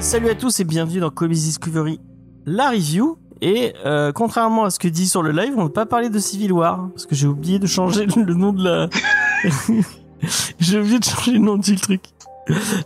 Salut 0.00 0.30
à 0.30 0.34
tous 0.34 0.58
et 0.58 0.64
bienvenue 0.64 0.98
dans 0.98 1.10
Comics 1.10 1.38
Discovery, 1.38 2.00
la 2.44 2.70
review. 2.70 3.18
Et 3.40 3.72
euh, 3.86 4.10
contrairement 4.10 4.64
à 4.64 4.70
ce 4.70 4.80
que 4.80 4.88
dit 4.88 5.06
sur 5.06 5.22
le 5.22 5.30
live, 5.30 5.52
on 5.56 5.58
ne 5.58 5.64
va 5.64 5.68
pas 5.68 5.86
parler 5.86 6.08
de 6.08 6.18
Civil 6.18 6.52
War 6.52 6.88
parce 6.90 7.06
que 7.06 7.14
j'ai 7.14 7.28
oublié 7.28 7.60
de 7.60 7.66
changer 7.68 8.06
le 8.16 8.34
nom 8.34 8.52
de 8.52 8.64
la. 8.64 8.88
j'ai 10.58 10.80
oublié 10.80 10.98
de 10.98 11.04
changer 11.04 11.32
le 11.32 11.38
nom 11.38 11.56
du 11.56 11.76
truc. 11.76 12.00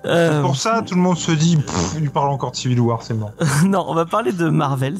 Euh, 0.04 0.42
Pour 0.42 0.56
ça, 0.56 0.82
tout 0.82 0.94
le 0.94 1.00
monde 1.00 1.16
se 1.16 1.32
dit, 1.32 1.56
pff, 1.56 1.94
il 2.00 2.10
parle 2.10 2.30
encore 2.30 2.50
de 2.50 2.56
Civil 2.56 2.80
War, 2.80 3.02
c'est 3.02 3.14
mort. 3.14 3.32
non, 3.64 3.84
on 3.86 3.94
va 3.94 4.04
parler 4.04 4.32
de 4.32 4.48
Marvels, 4.48 4.98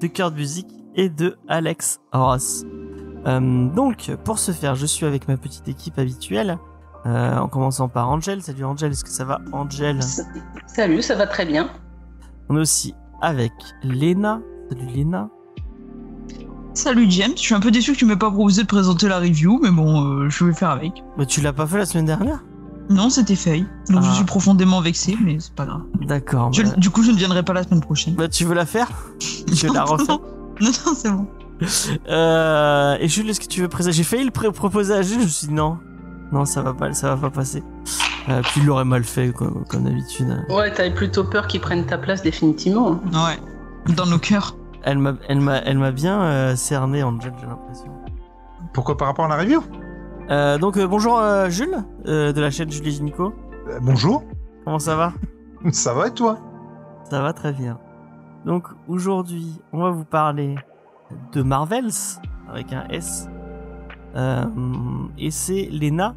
de 0.00 0.06
Kurt 0.06 0.34
Busiek 0.34 0.66
et 0.94 1.08
de 1.08 1.36
Alex 1.48 2.00
Ross. 2.12 2.64
Euh, 3.26 3.68
donc, 3.68 4.10
pour 4.24 4.38
ce 4.38 4.52
faire, 4.52 4.74
je 4.74 4.86
suis 4.86 5.06
avec 5.06 5.28
ma 5.28 5.36
petite 5.36 5.68
équipe 5.68 5.98
habituelle. 5.98 6.58
Euh, 7.06 7.36
en 7.38 7.48
commençant 7.48 7.88
par 7.88 8.10
Angel. 8.10 8.42
Salut 8.42 8.64
Angel, 8.64 8.90
est-ce 8.90 9.04
que 9.04 9.10
ça 9.10 9.24
va 9.24 9.40
Angel 9.52 10.00
Salut, 10.66 11.00
ça 11.00 11.14
va 11.14 11.26
très 11.26 11.46
bien. 11.46 11.70
On 12.48 12.56
est 12.56 12.60
aussi 12.60 12.94
avec 13.22 13.52
Lena. 13.84 14.40
Salut 14.68 14.86
Lena. 14.94 15.28
Salut 16.74 17.06
James, 17.10 17.32
je 17.34 17.40
suis 17.40 17.54
un 17.54 17.60
peu 17.60 17.70
déçu 17.70 17.92
que 17.92 17.98
tu 17.98 18.04
m'aies 18.04 18.16
pas 18.16 18.30
proposé 18.30 18.62
de 18.62 18.68
présenter 18.68 19.08
la 19.08 19.18
review, 19.18 19.58
mais 19.62 19.70
bon, 19.70 20.04
euh, 20.04 20.28
je 20.28 20.44
vais 20.44 20.52
faire 20.52 20.70
avec. 20.70 21.02
Bah, 21.16 21.26
tu 21.26 21.40
l'as 21.40 21.52
pas 21.52 21.66
fait 21.66 21.78
la 21.78 21.86
semaine 21.86 22.04
dernière? 22.04 22.44
Non, 22.90 23.10
c'était 23.10 23.34
Faye, 23.36 23.66
donc 23.90 24.00
Ah. 24.02 24.06
je 24.08 24.14
suis 24.14 24.24
profondément 24.24 24.80
vexé, 24.80 25.16
mais 25.22 25.36
c'est 25.40 25.52
pas 25.54 25.66
grave. 25.66 25.82
D'accord. 26.00 26.52
Je- 26.52 26.62
bah- 26.62 26.70
du 26.76 26.88
coup, 26.90 27.02
je 27.02 27.10
ne 27.10 27.16
viendrai 27.16 27.42
pas 27.42 27.52
la 27.52 27.62
semaine 27.62 27.80
prochaine. 27.80 28.14
Bah, 28.14 28.28
tu 28.28 28.44
veux 28.44 28.54
la 28.54 28.64
faire 28.66 28.88
Je 29.52 29.66
la 29.72 29.84
refais. 29.84 30.04
Non, 30.12 30.20
non, 30.60 30.94
c'est 30.94 31.10
bon. 31.10 31.26
Euh, 32.08 32.96
et 33.00 33.08
Jules, 33.08 33.28
est-ce 33.30 33.40
que 33.40 33.46
tu 33.46 33.60
veux 33.60 33.68
présenter? 33.68 33.96
J'ai 33.96 34.04
failli 34.04 34.24
le 34.24 34.30
pré- 34.30 34.50
proposer 34.52 34.94
à 34.94 35.02
Jules, 35.02 35.20
je 35.20 35.24
me 35.24 35.28
suis 35.28 35.46
dit 35.48 35.52
non. 35.54 35.78
Non, 36.32 36.44
ça 36.44 36.62
va 36.62 36.74
pas, 36.74 36.92
ça 36.92 37.14
va 37.14 37.28
pas 37.28 37.30
passer. 37.30 37.62
Euh, 38.28 38.42
puis 38.42 38.60
il 38.60 38.66
l'aurait 38.66 38.84
mal 38.84 39.02
fait, 39.04 39.32
comme, 39.32 39.64
comme 39.68 39.84
d'habitude. 39.84 40.44
Ouais, 40.50 40.72
t'avais 40.72 40.92
plutôt 40.92 41.24
peur 41.24 41.46
qu'ils 41.46 41.60
prennent 41.60 41.86
ta 41.86 41.96
place 41.98 42.22
définitivement. 42.22 43.00
Ouais, 43.12 43.38
dans 43.94 44.04
nos 44.06 44.18
cœurs. 44.18 44.54
Elle 44.82 44.98
m'a, 44.98 45.14
elle 45.28 45.40
m'a, 45.40 45.56
elle 45.58 45.78
m'a 45.78 45.90
bien 45.90 46.20
euh, 46.22 46.56
cerné, 46.56 47.02
Angel, 47.02 47.32
j'ai 47.40 47.46
l'impression. 47.46 47.86
Pourquoi 48.74 48.96
par 48.96 49.08
rapport 49.08 49.24
à 49.24 49.28
la 49.28 49.36
review? 49.36 49.62
Euh, 50.30 50.58
donc 50.58 50.76
euh, 50.76 50.86
bonjour 50.86 51.18
euh, 51.18 51.48
Jules, 51.48 51.82
euh, 52.06 52.32
de 52.32 52.40
la 52.40 52.50
chaîne 52.50 52.70
Gynéco. 52.70 53.32
Euh, 53.68 53.78
Bonjour, 53.80 54.22
Comment 54.64 54.78
ça 54.78 54.94
va 54.94 55.12
ça 55.72 55.94
va 55.94 56.08
et 56.08 56.10
toi 56.12 56.38
Ça 57.08 57.22
va 57.22 57.32
très 57.32 57.52
bien. 57.52 57.78
Donc 58.44 58.64
aujourd'hui, 58.88 59.58
on 59.72 59.82
va 59.82 59.90
vous 59.90 60.04
parler 60.04 60.54
de 61.32 61.42
Marvels 61.42 61.92
avec 62.50 62.72
un 62.72 62.86
S. 62.88 63.28
Euh, 64.16 64.44
et 65.18 65.30
c'est 65.30 65.68
Lena 65.72 66.14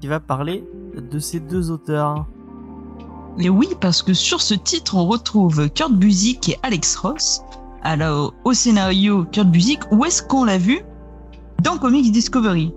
qui 0.00 0.08
va 0.08 0.18
parler 0.18 0.64
de 0.96 1.18
ces 1.18 1.38
deux 1.40 1.70
auteurs. 1.70 2.26
Et 3.38 3.48
oui, 3.48 3.68
parce 3.80 4.02
que 4.02 4.14
sur 4.14 4.40
ce 4.40 4.54
titre, 4.54 4.96
on 4.96 5.06
retrouve 5.06 5.68
Kurt 5.70 5.92
Busiek 5.92 6.48
et 6.48 6.58
Alex 6.62 6.96
Ross. 6.96 7.42
Alors, 7.82 8.34
au 8.44 8.52
scénario, 8.52 9.24
Kurt 9.24 9.48
Busiek, 9.48 9.80
où 9.92 10.04
est-ce 10.04 10.22
qu'on 10.22 10.44
l'a 10.44 10.58
vu? 10.58 10.80
Dans 11.62 11.78
Comics 11.78 12.12
Discovery. 12.12 12.74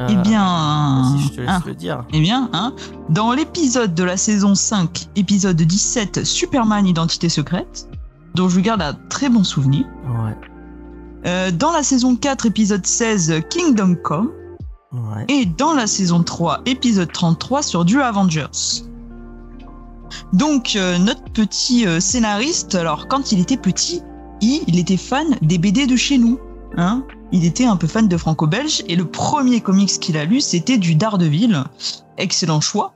Euh, 0.00 0.08
eh 0.10 0.16
bien... 0.16 1.12
Vas-y, 1.12 1.22
je 1.22 1.28
te 1.28 1.40
laisse 1.40 1.50
hein. 1.50 1.62
le 1.66 1.74
dire. 1.74 2.04
Eh 2.12 2.20
bien, 2.20 2.50
hein, 2.52 2.72
dans 3.10 3.32
l'épisode 3.32 3.94
de 3.94 4.02
la 4.02 4.16
saison 4.16 4.54
5, 4.54 5.08
épisode 5.16 5.56
17, 5.56 6.24
Superman 6.24 6.86
Identité 6.86 7.28
secrète, 7.28 7.88
dont 8.34 8.48
je 8.48 8.58
garde 8.60 8.82
un 8.82 8.94
très 9.08 9.28
bon 9.28 9.44
souvenir. 9.44 9.86
Ouais, 10.08 10.36
Euh, 11.26 11.50
dans 11.50 11.72
la 11.72 11.82
saison 11.82 12.16
4, 12.16 12.46
épisode 12.46 12.84
16, 12.84 13.42
Kingdom 13.48 13.94
Come. 14.02 14.30
ouais. 14.92 15.24
Et 15.28 15.46
dans 15.46 15.72
la 15.74 15.86
saison 15.86 16.22
3, 16.22 16.60
épisode 16.66 17.12
33 17.12 17.62
sur 17.62 17.84
du 17.84 18.02
Avengers. 18.02 18.82
Donc, 20.32 20.74
euh, 20.76 20.98
notre 20.98 21.24
petit 21.32 21.86
euh, 21.86 21.98
scénariste, 22.00 22.74
alors 22.74 23.08
quand 23.08 23.32
il 23.32 23.40
était 23.40 23.56
petit, 23.56 24.02
il, 24.40 24.62
il 24.66 24.78
était 24.78 24.96
fan 24.96 25.26
des 25.42 25.58
BD 25.58 25.86
de 25.86 25.96
chez 25.96 26.18
nous. 26.18 26.38
Hein 26.76 27.04
il 27.34 27.44
était 27.44 27.64
un 27.64 27.74
peu 27.74 27.88
fan 27.88 28.06
de 28.06 28.16
franco-belge 28.16 28.84
et 28.86 28.94
le 28.94 29.04
premier 29.06 29.60
comics 29.60 29.98
qu'il 29.98 30.16
a 30.16 30.24
lu, 30.24 30.40
c'était 30.40 30.78
du 30.78 30.94
Daredevil. 30.94 31.64
Excellent 32.16 32.60
choix. 32.60 32.94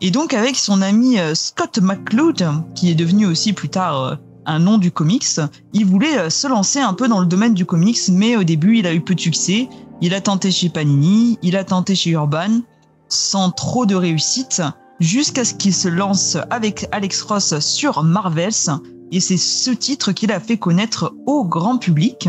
Et 0.00 0.12
donc, 0.12 0.34
avec 0.34 0.54
son 0.54 0.82
ami 0.82 1.18
euh, 1.18 1.34
Scott 1.34 1.80
McCloud, 1.82 2.48
qui 2.76 2.92
est 2.92 2.94
devenu 2.94 3.26
aussi 3.26 3.52
plus 3.52 3.68
tard 3.68 4.04
euh, 4.04 4.14
un 4.46 4.60
nom 4.60 4.78
du 4.78 4.92
comics, 4.92 5.26
il 5.72 5.84
voulait 5.84 6.16
euh, 6.16 6.30
se 6.30 6.46
lancer 6.46 6.78
un 6.78 6.94
peu 6.94 7.08
dans 7.08 7.18
le 7.18 7.26
domaine 7.26 7.54
du 7.54 7.66
comics, 7.66 7.98
mais 8.08 8.36
au 8.36 8.44
début, 8.44 8.78
il 8.78 8.86
a 8.86 8.94
eu 8.94 9.00
peu 9.00 9.16
de 9.16 9.20
succès. 9.20 9.68
Il 10.00 10.14
a 10.14 10.20
tenté 10.20 10.52
chez 10.52 10.68
Panini, 10.68 11.40
il 11.42 11.56
a 11.56 11.64
tenté 11.64 11.96
chez 11.96 12.10
Urban, 12.10 12.60
sans 13.08 13.50
trop 13.50 13.84
de 13.84 13.96
réussite, 13.96 14.62
jusqu'à 15.00 15.44
ce 15.44 15.54
qu'il 15.54 15.74
se 15.74 15.88
lance 15.88 16.36
avec 16.50 16.86
Alex 16.92 17.20
Ross 17.22 17.58
sur 17.58 18.04
Marvels, 18.04 18.78
et 19.10 19.18
c'est 19.18 19.36
ce 19.36 19.72
titre 19.72 20.12
qu'il 20.12 20.30
a 20.30 20.38
fait 20.38 20.56
connaître 20.56 21.12
au 21.26 21.44
grand 21.44 21.78
public. 21.78 22.28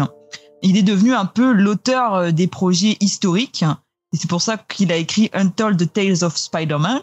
Il 0.65 0.77
est 0.77 0.83
devenu 0.83 1.13
un 1.13 1.25
peu 1.25 1.51
l'auteur 1.51 2.15
euh, 2.15 2.31
des 2.31 2.47
projets 2.47 2.95
historiques, 3.01 3.65
c'est 4.13 4.29
pour 4.29 4.41
ça 4.41 4.57
qu'il 4.57 4.93
a 4.93 4.95
écrit 4.95 5.29
Untold 5.33 5.91
Tales 5.91 6.23
of 6.23 6.37
Spider-Man. 6.37 7.01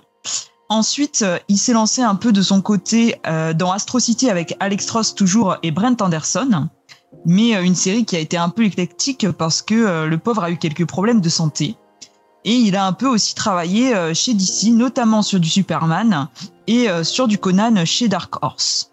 Ensuite, 0.71 1.21
euh, 1.22 1.38
il 1.48 1.59
s'est 1.59 1.75
lancé 1.75 2.00
un 2.00 2.15
peu 2.15 2.32
de 2.32 2.41
son 2.41 2.62
côté 2.62 3.16
euh, 3.26 3.53
dans 3.53 3.70
Astro 3.70 4.00
City 4.00 4.31
avec 4.31 4.56
Alex 4.60 4.91
Ross 4.91 5.15
toujours 5.15 5.56
et 5.62 5.70
Brent 5.70 6.00
Anderson 6.00 6.69
mais 7.26 7.53
une 7.53 7.75
série 7.75 8.04
qui 8.04 8.16
a 8.16 8.20
été 8.20 8.37
un 8.37 8.49
peu 8.49 8.65
éclectique 8.65 9.31
parce 9.32 9.62
que 9.62 10.06
le 10.06 10.16
pauvre 10.16 10.44
a 10.44 10.50
eu 10.53 10.56
quelques 10.56 10.87
problèmes 10.87 11.20
de 11.20 11.28
santé. 11.28 11.76
Et 12.44 12.54
il 12.54 12.76
a 12.76 12.87
un 12.87 12.93
peu 12.93 13.09
aussi 13.09 13.34
travaillé 13.34 13.93
chez 14.15 14.32
DC, 14.32 14.69
notamment 14.72 15.20
sur 15.20 15.41
du 15.41 15.49
Superman 15.49 16.28
et 16.69 16.87
sur 17.03 17.26
du 17.26 17.37
Conan 17.37 17.84
chez 17.84 18.06
Dark 18.09 18.43
Horse. 18.43 18.90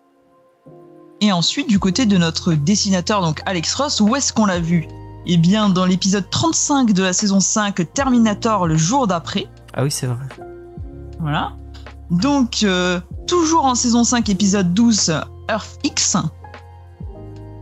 Et 1.20 1.32
ensuite, 1.32 1.68
du 1.68 1.80
côté 1.80 2.06
de 2.06 2.18
notre 2.18 2.54
dessinateur, 2.54 3.22
donc 3.22 3.42
Alex 3.46 3.74
Ross, 3.74 4.02
où 4.02 4.16
est-ce 4.16 4.32
qu'on 4.32 4.46
l'a 4.46 4.60
vu? 4.60 4.88
Eh 5.26 5.38
bien, 5.38 5.70
dans 5.70 5.86
l'épisode 5.86 6.30
35 6.30 6.94
de 6.94 7.04
la 7.04 7.12
saison 7.12 7.40
5, 7.40 7.92
Terminator, 7.94 8.68
le 8.68 8.78
jour 8.78 9.08
d'après. 9.08 9.48
Ah 9.74 9.84
oui, 9.84 9.92
c'est 9.92 10.06
vrai. 10.06 10.26
Voilà. 11.20 11.54
Donc, 12.12 12.60
euh, 12.64 13.00
toujours 13.26 13.66
en 13.66 13.76
saison 13.76 14.04
5, 14.04 14.30
épisode 14.30 14.74
12, 14.74 15.22
Earth 15.50 15.80
X. 15.84 16.18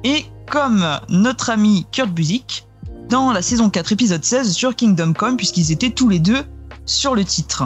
Et 0.03 0.25
comme 0.51 0.85
notre 1.09 1.49
ami 1.49 1.87
Kurt 1.91 2.09
Busiek, 2.09 2.67
dans 3.09 3.31
la 3.31 3.41
saison 3.41 3.69
4, 3.69 3.93
épisode 3.93 4.23
16, 4.23 4.51
sur 4.51 4.75
Kingdom 4.75 5.13
Come, 5.13 5.37
puisqu'ils 5.37 5.71
étaient 5.71 5.89
tous 5.89 6.09
les 6.09 6.19
deux 6.19 6.43
sur 6.85 7.15
le 7.15 7.23
titre. 7.23 7.63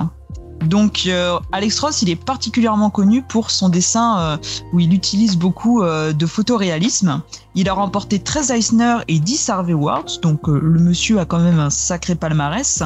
Donc, 0.66 1.04
euh, 1.08 1.40
Alex 1.52 1.80
Ross, 1.80 2.02
il 2.02 2.10
est 2.10 2.16
particulièrement 2.16 2.90
connu 2.90 3.22
pour 3.22 3.50
son 3.50 3.70
dessin 3.70 4.20
euh, 4.20 4.38
où 4.74 4.80
il 4.80 4.94
utilise 4.94 5.38
beaucoup 5.38 5.82
euh, 5.82 6.12
de 6.12 6.26
photoréalisme. 6.26 7.22
Il 7.56 7.70
a 7.70 7.74
remporté 7.74 8.20
13 8.20 8.52
Eisner 8.52 8.98
et 9.08 9.20
10 9.20 9.50
Harvey 9.50 9.74
Awards, 9.74 10.20
donc 10.22 10.48
euh, 10.50 10.60
le 10.62 10.80
monsieur 10.80 11.20
a 11.20 11.26
quand 11.26 11.40
même 11.40 11.60
un 11.60 11.70
sacré 11.70 12.16
palmarès. 12.16 12.84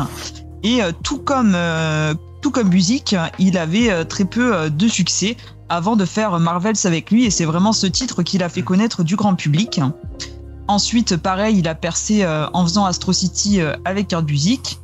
Et 0.66 0.80
tout 1.04 1.18
comme 1.18 1.58
tout 2.42 2.50
comme 2.50 2.70
Busiek, 2.70 3.18
il 3.38 3.58
avait 3.58 4.06
très 4.06 4.24
peu 4.24 4.70
de 4.70 4.88
succès 4.88 5.36
avant 5.68 5.98
de 5.98 6.06
faire 6.06 6.40
Marvels 6.40 6.78
avec 6.86 7.12
lui, 7.12 7.26
et 7.26 7.30
c'est 7.30 7.44
vraiment 7.44 7.74
ce 7.74 7.86
titre 7.86 8.24
qui 8.24 8.38
l'a 8.38 8.48
fait 8.48 8.62
connaître 8.62 9.04
du 9.04 9.18
grand 9.18 9.36
public. 9.36 9.82
Ensuite, 10.70 11.18
pareil, 11.18 11.58
il 11.60 11.68
a 11.68 11.76
percé 11.76 12.26
en 12.54 12.64
faisant 12.64 12.86
Astro 12.86 13.12
City 13.12 13.60
avec 13.84 14.08
Kurt 14.08 14.24
Busiek. 14.24 14.80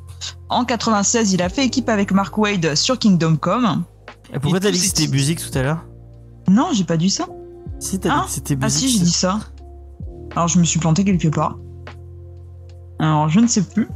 En 0.50 0.66
96, 0.66 1.34
il 1.34 1.42
a 1.42 1.50
fait 1.50 1.66
équipe 1.66 1.90
avec 1.90 2.12
Mark 2.12 2.38
Wade 2.38 2.76
sur 2.76 2.98
Kingdom 3.00 3.36
Come. 3.38 3.84
Et 4.34 4.40
pourquoi 4.40 4.60
t'as 4.60 4.72
dit 4.72 4.80
que 4.80 4.86
c'était 4.86 5.08
Busiek 5.08 5.40
tout 5.40 5.58
à 5.58 5.62
l'heure? 5.64 5.86
Non, 6.48 6.70
j'ai 6.74 6.84
pas 6.84 6.98
dit 6.98 7.10
ça. 7.10 7.26
Si, 7.80 8.00
t'as 8.00 8.10
dit 8.22 8.26
que 8.26 8.32
c'était 8.32 8.56
Ah 8.62 8.66
Busiek. 8.66 8.90
si, 8.90 8.98
j'ai 8.98 9.04
dit 9.06 9.12
ça. 9.12 9.40
Alors 10.36 10.48
je 10.48 10.60
me 10.60 10.64
suis 10.64 10.80
planté 10.80 11.04
quelque 11.04 11.28
part. 11.30 11.58
Alors 13.00 13.30
je 13.30 13.40
ne 13.40 13.48
sais 13.48 13.62
plus. 13.64 13.88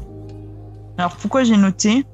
Alors 0.98 1.16
pourquoi 1.16 1.44
j'ai 1.44 1.58
noté? 1.58 2.06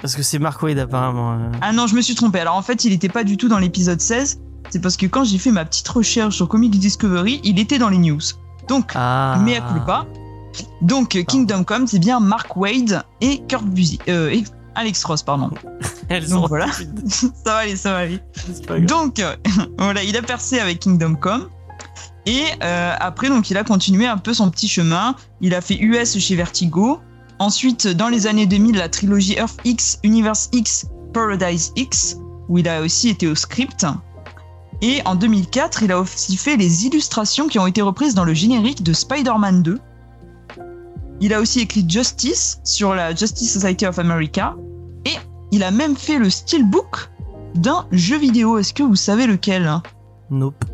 Parce 0.00 0.16
que 0.16 0.22
c'est 0.22 0.38
Mark 0.38 0.60
Wade 0.62 0.78
apparemment. 0.78 1.32
euh. 1.34 1.50
Ah 1.60 1.72
non, 1.72 1.86
je 1.86 1.94
me 1.94 2.00
suis 2.00 2.14
trompé. 2.14 2.40
Alors 2.40 2.56
en 2.56 2.62
fait, 2.62 2.84
il 2.84 2.90
n'était 2.90 3.08
pas 3.08 3.24
du 3.24 3.36
tout 3.36 3.48
dans 3.48 3.58
l'épisode 3.58 4.00
16. 4.00 4.40
C'est 4.70 4.80
parce 4.80 4.96
que 4.96 5.06
quand 5.06 5.24
j'ai 5.24 5.38
fait 5.38 5.50
ma 5.52 5.64
petite 5.64 5.86
recherche 5.88 6.34
sur 6.36 6.48
Comics 6.48 6.78
Discovery, 6.78 7.40
il 7.44 7.58
était 7.60 7.78
dans 7.78 7.88
les 7.90 7.98
news. 7.98 8.20
Donc, 8.68 8.92
Ah. 8.94 9.38
mea 9.44 9.60
culpa. 9.60 10.06
Donc, 10.80 11.22
Kingdom 11.26 11.64
Come, 11.64 11.86
c'est 11.86 11.98
bien 11.98 12.20
Mark 12.20 12.56
Wade 12.56 13.02
et 13.20 13.42
Kurt 13.48 13.64
Busiek. 13.64 14.00
Euh, 14.08 14.30
et 14.30 14.44
Alex 14.74 15.04
Ross, 15.04 15.22
pardon. 15.22 15.50
Elles 16.08 16.28
Donc 16.28 16.48
voilà. 16.48 16.66
ça 17.08 17.28
va 17.44 17.56
aller, 17.56 17.76
ça 17.76 17.92
va 17.92 17.98
aller. 17.98 18.20
Donc, 18.80 19.18
euh, 19.18 19.36
voilà, 19.78 20.02
il 20.02 20.16
a 20.16 20.22
percé 20.22 20.58
avec 20.58 20.80
Kingdom 20.80 21.14
Come. 21.14 21.48
Et 22.26 22.44
euh, 22.62 22.94
après, 23.00 23.28
donc, 23.28 23.50
il 23.50 23.56
a 23.56 23.64
continué 23.64 24.06
un 24.06 24.18
peu 24.18 24.32
son 24.32 24.50
petit 24.50 24.68
chemin. 24.68 25.16
Il 25.40 25.54
a 25.54 25.60
fait 25.60 25.76
US 25.80 26.18
chez 26.18 26.36
Vertigo. 26.36 27.00
Ensuite, 27.38 27.88
dans 27.88 28.08
les 28.08 28.26
années 28.26 28.46
2000, 28.46 28.76
la 28.76 28.88
trilogie 28.88 29.34
Earth 29.36 29.58
X, 29.64 29.98
Universe 30.04 30.48
X, 30.52 30.86
Paradise 31.12 31.72
X, 31.74 32.16
où 32.48 32.58
il 32.58 32.68
a 32.68 32.82
aussi 32.82 33.08
été 33.08 33.26
au 33.26 33.34
script. 33.34 33.84
Et 34.80 35.00
en 35.04 35.14
2004, 35.14 35.82
il 35.82 35.92
a 35.92 35.98
aussi 35.98 36.36
fait 36.36 36.56
les 36.56 36.86
illustrations 36.86 37.48
qui 37.48 37.58
ont 37.58 37.66
été 37.66 37.82
reprises 37.82 38.14
dans 38.14 38.24
le 38.24 38.34
générique 38.34 38.82
de 38.82 38.92
Spider-Man 38.92 39.62
2. 39.62 39.78
Il 41.24 41.32
a 41.32 41.40
aussi 41.40 41.60
écrit 41.60 41.88
Justice 41.88 42.60
sur 42.64 42.94
la 42.96 43.14
Justice 43.14 43.52
Society 43.52 43.86
of 43.86 43.98
America. 44.00 44.56
Et 45.04 45.14
il 45.52 45.62
a 45.62 45.70
même 45.70 45.96
fait 45.96 46.18
le 46.18 46.28
steelbook 46.28 47.10
d'un 47.54 47.86
jeu 47.92 48.18
vidéo. 48.18 48.58
Est-ce 48.58 48.74
que 48.74 48.82
vous 48.82 48.96
savez 48.96 49.26
lequel 49.28 49.66
hein? 49.68 49.82
Nope. 50.30 50.64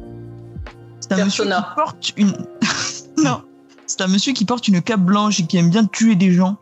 C'est 1.01 1.13
un 1.13 1.25
monsieur 1.27 1.45
qui 1.45 1.51
porte 1.77 2.13
une. 2.17 2.33
non. 3.19 3.43
C'est 3.87 4.01
un 4.01 4.09
monsieur 4.09 4.33
qui 4.33 4.45
porte 4.47 4.69
une 4.69 4.81
cape 4.81 5.01
blanche 5.03 5.39
et 5.41 5.47
qui 5.47 5.59
aime 5.59 5.69
bien 5.69 5.85
tuer 5.85 6.15
des 6.17 6.33
gens. 6.33 6.57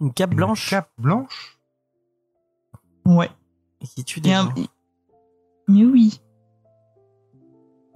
Une 0.00 0.12
cape 0.14 0.34
blanche? 0.34 0.70
Cape 0.70 0.90
blanche? 0.98 1.58
Ouais. 3.04 3.30
et 3.82 3.86
qui 3.86 4.02
tue 4.04 4.20
des 4.20 4.30
Et 4.30 4.34
un- 4.34 4.44
gens. 4.44 4.54
Mais 5.68 5.84
oui. 5.84 6.20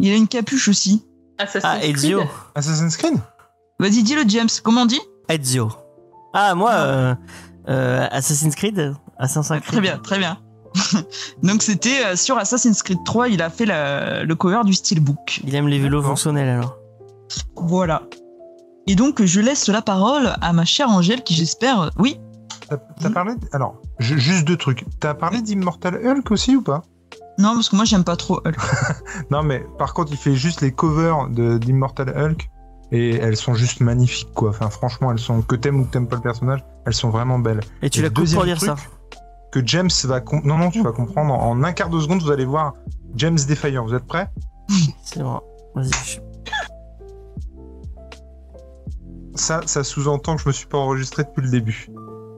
Il 0.00 0.12
a 0.12 0.16
une 0.16 0.28
capuche 0.28 0.69
aussi. 0.69 1.06
Assassin's 1.38 1.64
Ah, 1.64 1.78
Creed. 1.78 1.96
Ezio. 1.96 2.22
Assassin's 2.54 2.96
Creed? 2.99 3.14
Vas-y, 3.78 4.02
dis-le, 4.02 4.23
James. 4.28 4.49
Comment 4.62 4.82
on 4.82 4.87
dit? 4.87 5.00
Ezio. 5.28 5.69
Ah, 6.32 6.55
moi, 6.55 6.70
euh, 6.73 7.14
euh, 7.69 8.06
Assassin's 8.11 8.55
Creed 8.55 8.94
Assassin's 9.19 9.61
Creed. 9.61 9.64
Très 9.73 9.81
bien, 9.81 9.99
très 9.99 10.19
bien. 10.19 10.38
Donc 11.43 11.62
c'était 11.62 12.05
euh, 12.05 12.17
sur 12.17 12.37
Assassin's 12.38 12.82
Creed 12.82 12.99
3, 13.05 13.28
il 13.28 13.40
a 13.43 13.49
fait 13.50 13.64
la- 13.67 14.25
le 14.25 14.34
cover 14.34 14.61
du 14.64 14.75
steelbook. 14.75 15.40
Il 15.44 15.55
aime 15.55 15.69
les 15.69 15.78
vélos 15.78 16.02
fonctionnels 16.02 16.49
alors. 16.49 16.76
Voilà. 17.56 18.02
Et 18.87 18.94
donc 18.94 19.23
je 19.25 19.40
laisse 19.40 19.69
la 19.69 19.82
parole 19.82 20.34
à 20.40 20.52
ma 20.52 20.64
chère 20.64 20.90
Angèle 20.90 21.23
qui 21.23 21.34
j'espère... 21.34 21.90
Oui, 21.99 22.20
T'as 22.69 22.76
t'as 23.00 23.11
parlé 23.11 23.34
de- 23.37 23.46
Alors, 23.52 23.81
ju- 24.00 24.19
juste 24.19 24.44
deux 24.46 24.56
trucs. 24.56 24.84
T'as 25.00 25.14
parlé 25.14 25.40
d'Immortal 25.40 26.00
Hulk 26.06 26.31
aussi 26.31 26.56
ou 26.56 26.62
pas? 26.62 26.82
Non 27.38 27.55
parce 27.55 27.69
que 27.69 27.76
moi 27.76 27.84
j'aime 27.84 28.05
pas 28.05 28.17
trop 28.17 28.40
Hulk. 28.44 28.56
Non, 29.31 29.43
mais 29.43 29.64
par 29.78 29.94
contre, 29.94 30.12
il 30.12 30.19
fait 30.19 30.34
juste 30.34 30.61
les 30.61 30.73
covers 30.73 31.28
de- 31.31 31.58
d'Immortal 31.58 32.11
Hulk 32.17 32.49
et 32.93 33.17
elles 33.17 33.37
sont 33.37 33.55
juste 33.55 33.81
magnifiques, 33.81 34.33
quoi. 34.35 34.50
Enfin, 34.50 34.71
franchement, 34.71 35.11
elles 35.12 35.19
sont 35.19 35.43
que 35.43 35.56
t'aimes 35.56 35.81
ou 35.81 35.85
que 35.85 35.91
t'aimes 35.91 36.09
pas 36.09 36.17
le 36.17 36.23
personnage, 36.23 36.65
elles 36.87 36.94
sont 36.94 37.11
vraiment 37.11 37.38
belles. 37.38 37.61
Et 37.83 37.91
tu 37.91 37.99
Et 38.00 38.03
la 38.03 38.11
coupes 38.11 38.33
pour 38.33 38.44
dire 38.44 38.61
ça. 38.61 38.77
Que 39.53 39.65
James 39.67 39.91
va 40.05 40.21
com- 40.21 40.43
non 40.44 40.59
non, 40.59 40.71
tu 40.71 40.83
vas 40.83 40.93
comprendre 40.93 41.33
en, 41.35 41.62
un 41.62 41.73
quart 41.73 41.88
de 41.91 41.99
seconde, 42.00 42.23
vous 42.23 42.31
allez 42.31 42.44
voir 42.44 42.75
James 43.15 43.38
Defiant. 43.49 43.85
Vous 43.87 43.94
êtes 43.94 44.06
prêts? 44.06 44.29
C'est 45.03 45.23
bon. 45.23 45.41
Vas-y. 45.75 45.91
je- 46.05 46.21
Ça, 49.35 49.61
ça 49.67 49.85
sous-entend 49.85 50.37
que 50.37 50.43
je 50.43 50.49
me 50.49 50.53
suis 50.53 50.67
pas 50.67 50.79
enregistré 50.79 51.25
depuis 51.25 51.43
le 51.43 51.50
début. 51.50 51.88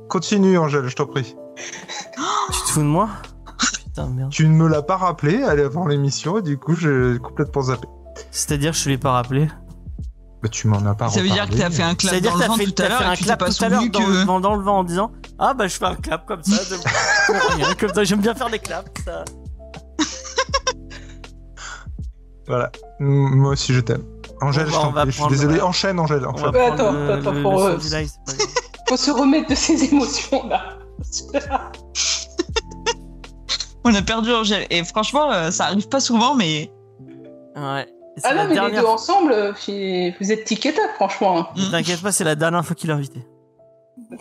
Continue, 0.08 0.58
Angèle, 0.58 0.88
je 0.88 0.96
t'en 0.96 1.06
prie. 1.06 1.34
Tu 2.52 2.60
te 2.62 2.68
fous 2.70 2.80
de 2.80 2.86
moi? 2.86 3.08
Putain, 3.84 4.06
merde. 4.08 4.30
Tu 4.30 4.48
ne 4.48 4.54
me 4.54 4.68
l'as 4.68 4.82
pas 4.82 4.96
rappelé 4.96 5.42
avant 5.42 5.86
l'émission 5.86 6.38
et 6.38 6.42
du 6.42 6.56
coup, 6.58 6.74
j'ai 6.74 7.18
complètement 7.22 7.62
zappé. 7.62 7.86
C'est-à-dire, 8.30 8.72
je 8.72 8.84
te 8.84 8.88
l'ai 8.88 8.98
pas 8.98 9.12
rappelé. 9.12 9.48
Bah, 10.42 10.48
tu 10.48 10.68
m'en 10.68 10.84
as 10.86 10.94
pas 10.94 11.08
Ça 11.08 11.20
veut 11.20 11.28
dire 11.28 11.48
que 11.48 11.54
t'as 11.56 11.68
fait 11.70 11.82
un 11.82 11.94
clap 11.96 12.20
dans 12.22 12.30
que 12.34 12.38
le 12.38 12.46
vent 12.46 12.54
fait, 12.56 12.64
tout 12.66 12.70
à 12.70 12.74
t'as 12.74 12.88
l'heure 12.88 12.98
fait 12.98 13.04
et 13.04 13.08
un 13.08 13.12
tu 13.14 13.18
t'es 13.18 13.24
clap 13.26 13.38
pas 13.40 13.50
tout 13.50 13.64
à 13.64 13.68
l'heure 13.68 13.80
souvenu 13.80 13.90
dans, 13.90 14.00
le 14.00 14.06
que... 14.06 14.24
vent- 14.26 14.40
dans 14.40 14.54
le 14.54 14.62
vent 14.62 14.78
en 14.78 14.84
disant 14.84 15.10
Ah 15.38 15.54
bah 15.54 15.66
je 15.66 15.76
fais 15.76 15.84
un 15.86 15.96
clap 15.96 16.26
comme 16.26 16.42
ça. 16.44 16.56
De... 16.56 17.74
comme 17.74 17.92
ça, 17.94 18.04
j'aime 18.04 18.20
bien 18.20 18.34
faire 18.34 18.48
des 18.50 18.58
claps. 18.60 18.88
Ça. 19.04 19.24
Voilà. 22.46 22.70
Moi 23.00 23.52
aussi, 23.52 23.74
je 23.74 23.80
t'aime. 23.80 24.02
Angèle, 24.40 24.70
Bon, 24.70 24.88
je 24.90 24.94
bah, 24.94 25.02
je 25.06 25.10
suis 25.10 25.26
désolé. 25.28 25.60
Enchaîne, 25.60 25.98
Angèle. 25.98 26.24
Enchaîne. 26.24 26.54
attends, 26.54 26.92
le, 26.92 27.12
attends, 27.12 27.32
le- 27.32 27.42
pour, 27.42 27.62
euh. 27.64 27.78
Faut 28.88 28.96
se 28.96 29.10
remettre 29.10 29.50
de 29.50 29.54
ses 29.54 29.84
émotions 29.84 30.46
là. 30.48 30.78
On 33.84 33.94
a 33.94 34.02
perdu 34.02 34.32
Angèle. 34.32 34.66
Et 34.70 34.84
franchement, 34.84 35.30
euh, 35.32 35.50
ça 35.50 35.64
arrive 35.66 35.88
pas 35.88 36.00
souvent, 36.00 36.34
mais... 36.34 36.70
Ouais. 37.56 37.86
Ah 38.24 38.34
la 38.34 38.42
non, 38.46 38.54
mais 38.54 38.60
les 38.70 38.76
deux 38.76 38.86
ensemble, 38.86 39.54
vous 40.20 40.32
êtes 40.32 40.44
tic 40.44 40.64
et 40.66 40.72
tac, 40.74 40.94
franchement. 40.94 41.38
hein. 41.40 41.48
Ne 41.56 41.70
T'inquiète 41.70 42.00
pas, 42.02 42.12
c'est 42.12 42.24
la 42.24 42.34
dernière 42.34 42.64
fois 42.64 42.74
qu'il 42.76 42.90
est 42.90 42.94
invité. 42.94 43.26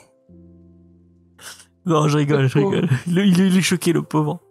Non, 1.86 2.10
je 2.10 2.18
rigole, 2.18 2.48
je 2.50 2.60
rigole. 2.60 2.90
Il, 3.08 3.18
il- 3.20 3.40
il 3.40 3.58
est 3.58 3.62
choqué, 3.62 3.94
le 3.94 4.04
pauvre. 4.04 4.42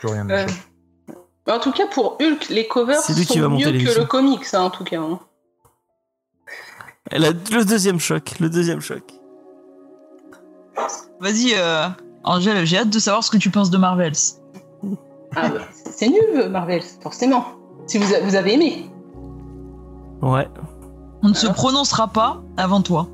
Plus 0.00 0.08
rien 0.08 0.24
de 0.24 0.32
Euh, 0.32 0.46
en 1.50 1.58
tout 1.60 1.70
cas, 1.72 1.86
pour 1.86 2.16
Hulk, 2.18 2.48
les 2.48 2.66
covers 2.66 2.98
sont 3.02 3.50
mieux 3.50 3.66
que 3.84 3.98
le 4.00 4.06
comics, 4.06 4.46
hein, 4.54 4.62
en 4.62 4.70
tout 4.70 4.84
cas. 4.84 5.00
hein. 5.00 5.20
Elle 7.10 7.26
a 7.26 7.32
le 7.32 7.64
deuxième 7.66 8.00
choc, 8.00 8.38
le 8.40 8.48
deuxième 8.48 8.80
choc. 8.80 9.02
Vas-y, 11.20 11.52
euh, 11.56 11.88
Angèle, 12.24 12.64
j'ai 12.64 12.78
hâte 12.78 12.88
de 12.90 12.98
savoir 12.98 13.22
ce 13.22 13.30
que 13.30 13.36
tu 13.36 13.50
penses 13.50 13.68
de 13.70 13.76
Marvels. 13.76 14.12
Ah, 15.36 15.48
bah, 15.50 15.60
c'est- 15.72 15.92
c'est 15.92 16.08
nul, 16.08 16.48
Marvel, 16.48 16.80
forcément. 17.02 17.44
Si 17.86 17.98
vous, 17.98 18.14
a- 18.14 18.20
vous 18.20 18.34
avez 18.34 18.54
aimé. 18.54 18.90
Ouais. 20.22 20.48
On 21.22 21.28
ne 21.28 21.34
se 21.34 21.46
prononcera 21.46 22.08
pas 22.08 22.40
avant 22.56 22.80
toi. 22.80 23.06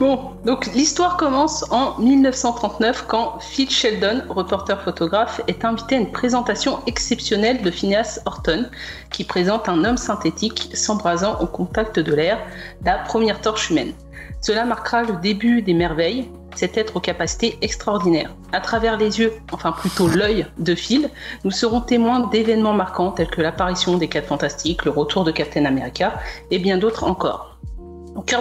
Bon, 0.00 0.30
donc 0.44 0.66
l'histoire 0.74 1.16
commence 1.16 1.64
en 1.70 1.96
1939 2.00 3.04
quand 3.06 3.38
Phil 3.40 3.70
Sheldon, 3.70 4.22
reporter 4.28 4.80
photographe, 4.82 5.40
est 5.46 5.64
invité 5.64 5.94
à 5.94 5.98
une 5.98 6.10
présentation 6.10 6.80
exceptionnelle 6.86 7.62
de 7.62 7.70
Phineas 7.70 8.18
Horton, 8.26 8.66
qui 9.12 9.22
présente 9.24 9.68
un 9.68 9.84
homme 9.84 9.96
synthétique 9.96 10.70
s'embrasant 10.74 11.38
au 11.40 11.46
contact 11.46 12.00
de 12.00 12.12
l'air, 12.12 12.38
la 12.84 12.98
première 12.98 13.40
torche 13.40 13.70
humaine. 13.70 13.92
Cela 14.46 14.66
marquera 14.66 15.04
le 15.04 15.14
début 15.22 15.62
des 15.62 15.72
merveilles, 15.72 16.28
cet 16.54 16.76
être 16.76 16.96
aux 16.96 17.00
capacités 17.00 17.56
extraordinaires. 17.62 18.36
À 18.52 18.60
travers 18.60 18.98
les 18.98 19.18
yeux, 19.18 19.32
enfin 19.52 19.72
plutôt 19.72 20.06
l'œil 20.06 20.44
de 20.58 20.74
Phil, 20.74 21.08
nous 21.44 21.50
serons 21.50 21.80
témoins 21.80 22.28
d'événements 22.28 22.74
marquants 22.74 23.10
tels 23.10 23.30
que 23.30 23.40
l'apparition 23.40 23.96
des 23.96 24.06
4 24.06 24.26
Fantastiques, 24.26 24.84
le 24.84 24.90
retour 24.90 25.24
de 25.24 25.30
Captain 25.30 25.64
America 25.64 26.20
et 26.50 26.58
bien 26.58 26.76
d'autres 26.76 27.04
encore. 27.04 27.56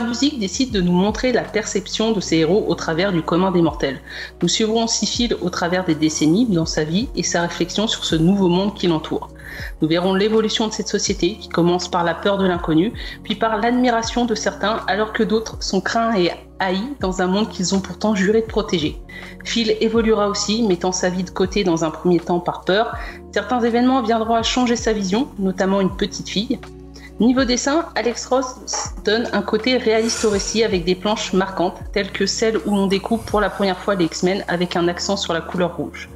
Busiek 0.01 0.39
décide 0.39 0.71
de 0.71 0.81
nous 0.81 0.91
montrer 0.91 1.31
la 1.31 1.43
perception 1.43 2.11
de 2.11 2.19
ces 2.19 2.37
héros 2.37 2.65
au 2.67 2.75
travers 2.75 3.11
du 3.11 3.21
commun 3.21 3.51
des 3.51 3.61
mortels. 3.61 3.99
Nous 4.41 4.47
suivrons 4.47 4.87
Phil 4.87 5.35
au 5.41 5.49
travers 5.49 5.85
des 5.85 5.95
décennies 5.95 6.45
dans 6.45 6.65
sa 6.65 6.83
vie 6.83 7.09
et 7.15 7.23
sa 7.23 7.41
réflexion 7.41 7.87
sur 7.87 8.05
ce 8.05 8.15
nouveau 8.15 8.47
monde 8.47 8.75
qui 8.75 8.87
l'entoure. 8.87 9.29
Nous 9.81 9.87
verrons 9.87 10.13
l'évolution 10.13 10.67
de 10.67 10.73
cette 10.73 10.87
société 10.87 11.37
qui 11.37 11.49
commence 11.49 11.87
par 11.87 12.03
la 12.03 12.13
peur 12.13 12.37
de 12.37 12.47
l'inconnu, 12.47 12.93
puis 13.23 13.35
par 13.35 13.57
l'admiration 13.57 14.25
de 14.25 14.35
certains 14.35 14.81
alors 14.87 15.13
que 15.13 15.23
d'autres 15.23 15.61
sont 15.61 15.81
craints 15.81 16.15
et 16.15 16.31
haïs 16.59 16.81
dans 16.99 17.21
un 17.21 17.27
monde 17.27 17.49
qu'ils 17.49 17.75
ont 17.75 17.81
pourtant 17.81 18.15
juré 18.15 18.41
de 18.41 18.47
protéger. 18.47 18.99
Phil 19.43 19.75
évoluera 19.81 20.29
aussi, 20.29 20.63
mettant 20.63 20.91
sa 20.91 21.09
vie 21.09 21.23
de 21.23 21.29
côté 21.29 21.63
dans 21.63 21.83
un 21.83 21.91
premier 21.91 22.19
temps 22.19 22.39
par 22.39 22.61
peur. 22.61 22.95
Certains 23.31 23.61
événements 23.61 24.01
viendront 24.01 24.35
à 24.35 24.43
changer 24.43 24.75
sa 24.75 24.93
vision, 24.93 25.27
notamment 25.39 25.81
une 25.81 25.95
petite 25.95 26.29
fille. 26.29 26.59
Niveau 27.19 27.45
dessin, 27.45 27.85
Alex 27.93 28.25
Ross 28.25 28.55
donne 29.05 29.29
un 29.33 29.43
côté 29.43 29.77
réaliste 29.77 30.25
au 30.25 30.31
récit 30.31 30.63
avec 30.63 30.83
des 30.83 30.95
planches 30.95 31.31
marquantes, 31.33 31.77
telles 31.93 32.11
que 32.11 32.25
celle 32.25 32.57
où 32.65 32.71
l'on 32.71 32.87
découpe 32.87 33.23
pour 33.27 33.39
la 33.39 33.51
première 33.51 33.77
fois 33.77 33.93
les 33.93 34.05
X-Men 34.05 34.43
avec 34.47 34.75
un 34.75 34.87
accent 34.87 35.15
sur 35.15 35.31
la 35.31 35.41
couleur 35.41 35.77
rouge. 35.77 36.09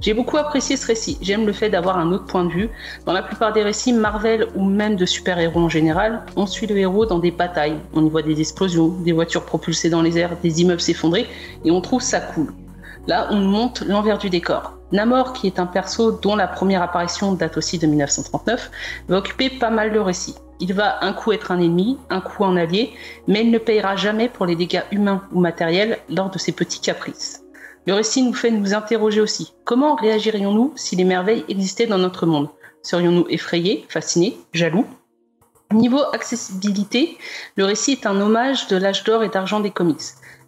J'ai 0.00 0.14
beaucoup 0.14 0.38
apprécié 0.38 0.78
ce 0.78 0.86
récit, 0.86 1.18
j'aime 1.20 1.44
le 1.44 1.52
fait 1.52 1.68
d'avoir 1.68 1.98
un 1.98 2.12
autre 2.12 2.24
point 2.24 2.44
de 2.44 2.50
vue. 2.50 2.70
Dans 3.04 3.12
la 3.12 3.22
plupart 3.22 3.52
des 3.52 3.62
récits 3.62 3.92
Marvel 3.92 4.46
ou 4.54 4.64
même 4.64 4.96
de 4.96 5.04
super-héros 5.04 5.60
en 5.60 5.68
général, 5.68 6.22
on 6.34 6.46
suit 6.46 6.66
le 6.66 6.78
héros 6.78 7.04
dans 7.04 7.18
des 7.18 7.30
batailles. 7.30 7.76
On 7.92 8.06
y 8.06 8.08
voit 8.08 8.22
des 8.22 8.40
explosions, 8.40 8.88
des 8.88 9.12
voitures 9.12 9.44
propulsées 9.44 9.90
dans 9.90 10.00
les 10.00 10.16
airs, 10.16 10.36
des 10.42 10.62
immeubles 10.62 10.80
s'effondrer, 10.80 11.26
et 11.64 11.70
on 11.70 11.82
trouve 11.82 12.00
ça 12.00 12.20
cool. 12.20 12.54
Là, 13.06 13.28
on 13.30 13.36
monte 13.36 13.82
l'envers 13.82 14.16
du 14.16 14.30
décor. 14.30 14.77
Namor, 14.92 15.32
qui 15.32 15.46
est 15.46 15.58
un 15.58 15.66
perso 15.66 16.12
dont 16.12 16.36
la 16.36 16.48
première 16.48 16.82
apparition 16.82 17.32
date 17.32 17.56
aussi 17.56 17.78
de 17.78 17.86
1939, 17.86 18.70
va 19.08 19.18
occuper 19.18 19.50
pas 19.50 19.70
mal 19.70 19.92
le 19.92 20.00
récit. 20.00 20.34
Il 20.60 20.74
va 20.74 21.04
un 21.04 21.12
coup 21.12 21.32
être 21.32 21.52
un 21.52 21.60
ennemi, 21.60 21.98
un 22.10 22.20
coup 22.20 22.44
un 22.44 22.56
allié, 22.56 22.92
mais 23.26 23.42
il 23.42 23.50
ne 23.50 23.58
payera 23.58 23.96
jamais 23.96 24.28
pour 24.28 24.46
les 24.46 24.56
dégâts 24.56 24.82
humains 24.90 25.22
ou 25.32 25.40
matériels 25.40 25.98
lors 26.08 26.30
de 26.30 26.38
ses 26.38 26.52
petits 26.52 26.80
caprices. 26.80 27.44
Le 27.86 27.94
récit 27.94 28.22
nous 28.22 28.34
fait 28.34 28.50
nous 28.50 28.74
interroger 28.74 29.20
aussi. 29.20 29.54
Comment 29.64 29.94
réagirions-nous 29.94 30.72
si 30.76 30.96
les 30.96 31.04
merveilles 31.04 31.44
existaient 31.48 31.86
dans 31.86 31.98
notre 31.98 32.26
monde? 32.26 32.48
Serions-nous 32.82 33.26
effrayés, 33.28 33.86
fascinés, 33.88 34.38
jaloux? 34.52 34.86
Niveau 35.72 36.00
accessibilité, 36.12 37.18
le 37.56 37.64
récit 37.64 37.92
est 37.92 38.06
un 38.06 38.18
hommage 38.20 38.68
de 38.68 38.76
l'âge 38.76 39.04
d'or 39.04 39.22
et 39.22 39.28
d'argent 39.28 39.60
des 39.60 39.70
comics. 39.70 40.00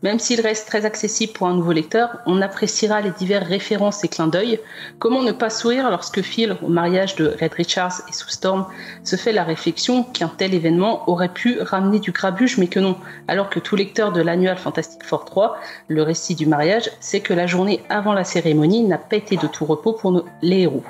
Même 0.02 0.19
s'il 0.19 0.40
reste 0.40 0.66
très 0.66 0.87
accessible 0.87 1.35
pour 1.35 1.47
un 1.47 1.54
nouveau 1.54 1.73
lecteur, 1.73 2.21
on 2.25 2.40
appréciera 2.40 3.02
les 3.02 3.11
diverses 3.11 3.47
références 3.47 4.02
et 4.02 4.09
clins 4.09 4.28
d'œil. 4.28 4.59
Comment 4.99 5.23
ne 5.23 5.33
pas 5.33 5.50
sourire 5.50 5.90
lorsque 5.90 6.23
Phil, 6.23 6.57
au 6.62 6.69
mariage 6.69 7.16
de 7.16 7.37
Red 7.38 7.52
Richards 7.52 8.00
et 8.09 8.12
Sue 8.12 8.30
Storm, 8.30 8.64
se 9.04 9.16
fait 9.16 9.33
la 9.33 9.45
réflexion 9.45 10.04
qu'un 10.04 10.28
tel 10.35 10.54
événement 10.54 11.09
aurait 11.11 11.28
pu 11.28 11.61
ramener 11.61 11.99
du 11.99 12.12
grabuge, 12.12 12.57
mais 12.57 12.69
que 12.69 12.80
non. 12.80 12.97
Alors 13.28 13.50
que 13.50 13.61
tout 13.61 13.76
lecteur 13.76 14.11
de 14.11 14.23
l'annual 14.23 14.57
Fantastic 14.57 15.04
Four 15.04 15.26
3, 15.26 15.59
le 15.88 16.02
récit 16.02 16.35
du 16.35 16.47
mariage, 16.47 16.90
sait 17.00 17.21
que 17.21 17.35
la 17.35 17.47
journée 17.47 17.83
avant 17.90 18.14
la 18.14 18.25
cérémonie 18.25 18.83
n'a 18.85 18.99
pas 18.99 19.16
été 19.16 19.37
de 19.37 19.47
tout 19.47 19.66
repos 19.66 19.92
pour 19.92 20.12
nos- 20.12 20.25
les 20.40 20.61
héros. 20.61 20.85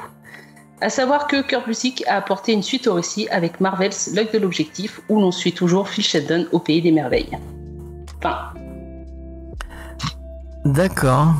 À 0.80 0.88
savoir 0.88 1.26
que 1.26 1.42
Kurt 1.42 1.66
Busiek 1.66 2.04
a 2.06 2.14
apporté 2.16 2.52
une 2.52 2.62
suite 2.62 2.86
au 2.86 2.94
récit 2.94 3.28
avec 3.30 3.60
Marvel's 3.60 4.14
L'œil 4.14 4.28
de 4.32 4.38
l'objectif, 4.38 5.00
où 5.08 5.20
l'on 5.20 5.32
suit 5.32 5.52
toujours 5.52 5.88
Phil 5.88 6.04
Sheldon 6.04 6.46
au 6.52 6.60
pays 6.60 6.80
des 6.80 6.92
merveilles. 6.92 7.36
Enfin, 8.18 8.38
D'accord. 10.64 11.32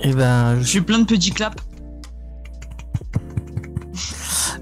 Et 0.00 0.12
ben, 0.12 0.56
je- 0.56 0.62
J'ai 0.64 0.80
plein 0.80 0.98
de 0.98 1.04
petits 1.06 1.30
claps. 1.30 1.56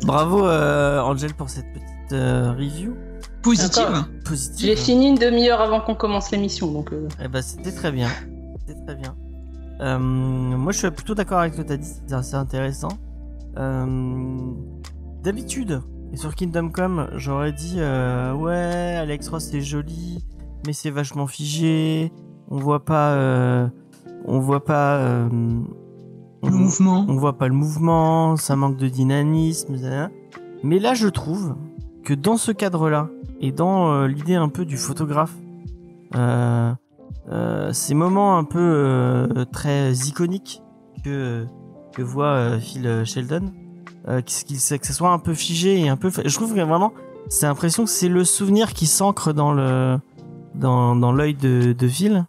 Bravo 0.05 0.47
euh, 0.47 1.01
Angel 1.01 1.33
pour 1.35 1.49
cette 1.49 1.67
petite 1.73 2.13
euh, 2.13 2.53
review 2.53 2.95
Positive. 3.43 4.05
Positive. 4.25 4.67
J'ai 4.67 4.77
fini 4.77 5.09
une 5.09 5.17
demi-heure 5.17 5.61
avant 5.61 5.81
qu'on 5.81 5.95
commence 5.95 6.31
l'émission, 6.31 6.71
donc 6.73 6.93
euh, 6.93 7.09
Eh 7.23 7.29
ben, 7.29 7.43
c'était 7.43 7.73
très 7.73 7.91
bien. 7.93 8.09
C'était 8.67 8.81
très 8.87 8.95
bien. 8.97 9.15
Euh, 9.81 9.99
moi, 9.99 10.73
je 10.73 10.79
suis 10.79 10.91
plutôt 10.91 11.15
d'accord 11.15 11.41
avec 11.41 11.55
ce 11.55 11.59
que 11.63 11.67
t'as 11.67 11.77
dit. 11.77 11.89
C'est 12.07 12.15
assez 12.15 12.35
intéressant. 12.37 12.89
Euh, 13.59 14.37
D'habitude, 15.23 15.81
et 16.13 16.17
sur 16.19 16.35
Kingdom 16.35 16.69
Come, 16.69 17.09
j'aurais 17.17 17.53
dit 17.53 17.77
euh, 17.79 18.35
ouais, 18.35 18.97
Alex 18.99 19.29
Ross 19.29 19.49
c'est 19.51 19.63
joli, 19.63 20.23
mais 20.67 20.75
c'est 20.75 20.91
vachement 20.91 21.27
figé. 21.27 22.13
On 22.51 22.59
voit 22.59 22.85
pas, 22.85 23.13
euh, 23.13 23.67
on 24.25 24.39
voit 24.41 24.65
pas. 24.65 24.97
euh, 24.99 25.29
Le 26.43 26.51
mouvement. 26.51 27.07
on 27.09 27.17
voit 27.17 27.39
pas 27.39 27.49
le 27.49 27.55
mouvement, 27.55 28.37
ça 28.37 28.57
manque 28.57 28.77
de 28.77 28.89
dynamisme, 28.89 29.79
ça. 29.79 30.11
mais 30.63 30.79
là 30.79 30.95
je 30.95 31.09
trouve 31.09 31.55
que 32.05 32.13
dans 32.15 32.37
ce 32.37 32.53
cadre-là 32.53 33.09
et 33.41 33.51
dans 33.53 33.91
euh, 33.93 34.07
l'idée 34.07 34.35
un 34.35 34.49
peu 34.51 34.65
du 34.65 34.77
photographe, 34.77 35.35
euh, 36.17 36.73
euh, 37.31 37.73
ces 37.73 37.95
moments 37.95 38.37
un 38.37 38.45
peu 38.45 38.59
euh, 38.61 39.45
très 39.53 39.93
iconiques 39.93 40.63
que 41.03 41.47
que 41.95 42.03
voit 42.03 42.59
Phil 42.59 43.03
Sheldon, 43.05 43.53
euh, 44.09 44.21
que 44.21 44.31
ce 44.87 44.93
soit 44.93 45.11
un 45.13 45.19
peu 45.19 45.33
figé 45.33 45.81
et 45.81 45.89
un 45.89 45.97
peu, 45.97 46.11
je 46.25 46.35
trouve 46.35 46.55
que 46.55 46.61
vraiment 46.61 46.93
c'est 47.29 47.47
l'impression 47.47 47.85
que 47.85 47.91
c'est 47.91 48.09
le 48.09 48.25
souvenir 48.25 48.75
qui 48.75 48.87
s'ancre 48.87 49.33
dans 49.33 49.53
le 49.53 49.97
dans 50.55 50.95
dans 50.95 51.13
l'œil 51.13 51.35
de, 51.35 51.73
de 51.73 51.89
Phil. 51.89 52.27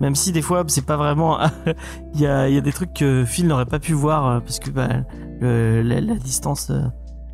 Même 0.00 0.14
si 0.14 0.32
des 0.32 0.42
fois 0.42 0.62
c'est 0.68 0.84
pas 0.84 0.96
vraiment 0.96 1.38
il 2.14 2.20
y 2.20 2.26
a, 2.26 2.48
il 2.48 2.54
y 2.54 2.58
a 2.58 2.60
des 2.60 2.72
trucs 2.72 2.92
que 2.92 3.24
Phil 3.24 3.46
n'aurait 3.46 3.64
pas 3.66 3.78
pu 3.78 3.92
voir 3.94 4.26
euh, 4.26 4.40
parce 4.40 4.58
que 4.58 4.70
bah, 4.70 4.88
le- 5.40 5.82
la, 5.82 6.00
la 6.00 6.14
distance 6.16 6.70
euh, 6.70 6.80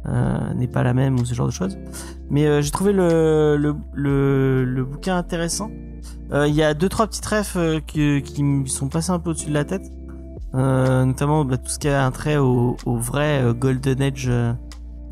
euh, 0.07 0.55
n'est 0.55 0.69
pas 0.69 0.83
la 0.83 0.95
même 0.95 1.19
ou 1.19 1.25
ce 1.25 1.35
genre 1.35 1.47
de 1.47 1.53
choses. 1.53 1.77
Mais 2.31 2.47
euh, 2.47 2.61
j'ai 2.63 2.71
trouvé 2.71 2.93
le, 2.93 3.57
le, 3.57 3.75
le, 3.95 4.65
le 4.65 4.85
bouquin 4.85 5.17
intéressant. 5.17 5.71
Euh, 6.33 6.47
Il 6.49 6.55
y 6.55 6.63
a 6.63 6.75
deux 6.75 6.89
trois 6.89 7.07
petites 7.07 7.27
refs 7.27 7.57
euh, 7.57 7.81
que- 7.81 8.19
qui 8.21 8.43
me 8.43 8.67
sont 8.67 8.89
passés 8.89 9.11
un 9.13 9.19
peu 9.19 9.31
au-dessus 9.31 9.49
de 9.49 9.55
la 9.55 9.65
tête. 9.65 9.83
Notamment 10.55 11.45
bah, 11.45 11.57
tout 11.57 11.71
ce 11.71 11.79
qui 11.79 11.89
a 11.89 12.05
un 12.05 12.11
trait 12.11 12.37
au, 12.37 12.77
au 12.85 12.97
vrai 12.99 13.43
Golden 13.59 14.03
Age 14.03 14.31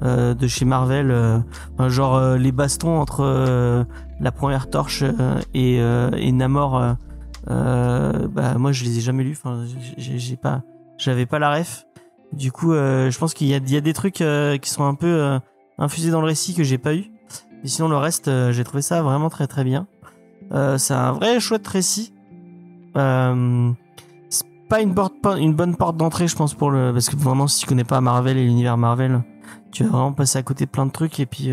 de 0.02 0.46
chez 0.46 0.64
Marvel. 0.66 1.42
genre 1.88 2.36
les 2.36 2.52
bastons 2.52 2.98
entre 3.00 3.86
la 4.20 4.32
première 4.32 4.68
torche 4.68 5.02
et, 5.54 5.76
et 5.76 6.32
Namor. 6.32 6.96
Euh, 7.48 8.28
bah 8.28 8.54
moi 8.58 8.72
je 8.72 8.84
les 8.84 8.98
ai 8.98 9.00
jamais 9.00 9.24
lus. 9.24 9.38
Enfin 9.42 9.64
j'ai 9.96 10.36
pas, 10.36 10.62
j'avais 10.98 11.26
pas 11.26 11.38
la 11.38 11.54
ref. 11.54 11.86
Du 12.32 12.52
coup 12.52 12.72
euh, 12.72 13.10
je 13.10 13.18
pense 13.18 13.34
qu'il 13.34 13.48
y 13.48 13.54
a, 13.54 13.60
des 13.60 13.92
trucs 13.92 14.20
euh, 14.20 14.56
qui 14.58 14.70
sont 14.70 14.84
un 14.84 14.94
peu 14.94 15.38
infusés 15.78 16.10
dans 16.10 16.20
le 16.20 16.26
récit 16.26 16.54
que 16.54 16.62
j'ai 16.62 16.78
pas 16.78 16.94
eu. 16.94 17.10
Et 17.64 17.68
sinon 17.68 17.88
le 17.88 17.96
reste 17.96 18.30
j'ai 18.52 18.64
trouvé 18.64 18.82
ça 18.82 19.02
vraiment 19.02 19.30
très 19.30 19.46
très 19.46 19.64
bien. 19.64 19.86
C'est 20.50 20.94
un 20.94 21.12
vrai 21.12 21.40
chouette 21.40 21.66
récit. 21.66 22.12
C'est 22.94 24.46
pas 24.68 24.80
une 24.80 24.94
porte, 24.94 25.14
une 25.38 25.54
bonne 25.54 25.76
porte 25.76 25.96
d'entrée 25.96 26.28
je 26.28 26.36
pense 26.36 26.54
pour 26.54 26.70
le 26.70 26.92
parce 26.92 27.08
que 27.08 27.16
vraiment 27.16 27.46
si 27.46 27.60
tu 27.60 27.66
connais 27.66 27.84
pas 27.84 28.00
Marvel 28.00 28.36
et 28.36 28.44
l'univers 28.44 28.76
Marvel, 28.76 29.22
tu 29.72 29.84
vas 29.84 29.90
vraiment 29.90 30.12
passer 30.12 30.38
à 30.38 30.42
côté 30.42 30.66
de 30.66 30.70
plein 30.70 30.86
de 30.86 30.92
trucs 30.92 31.18
et 31.20 31.26
puis 31.26 31.50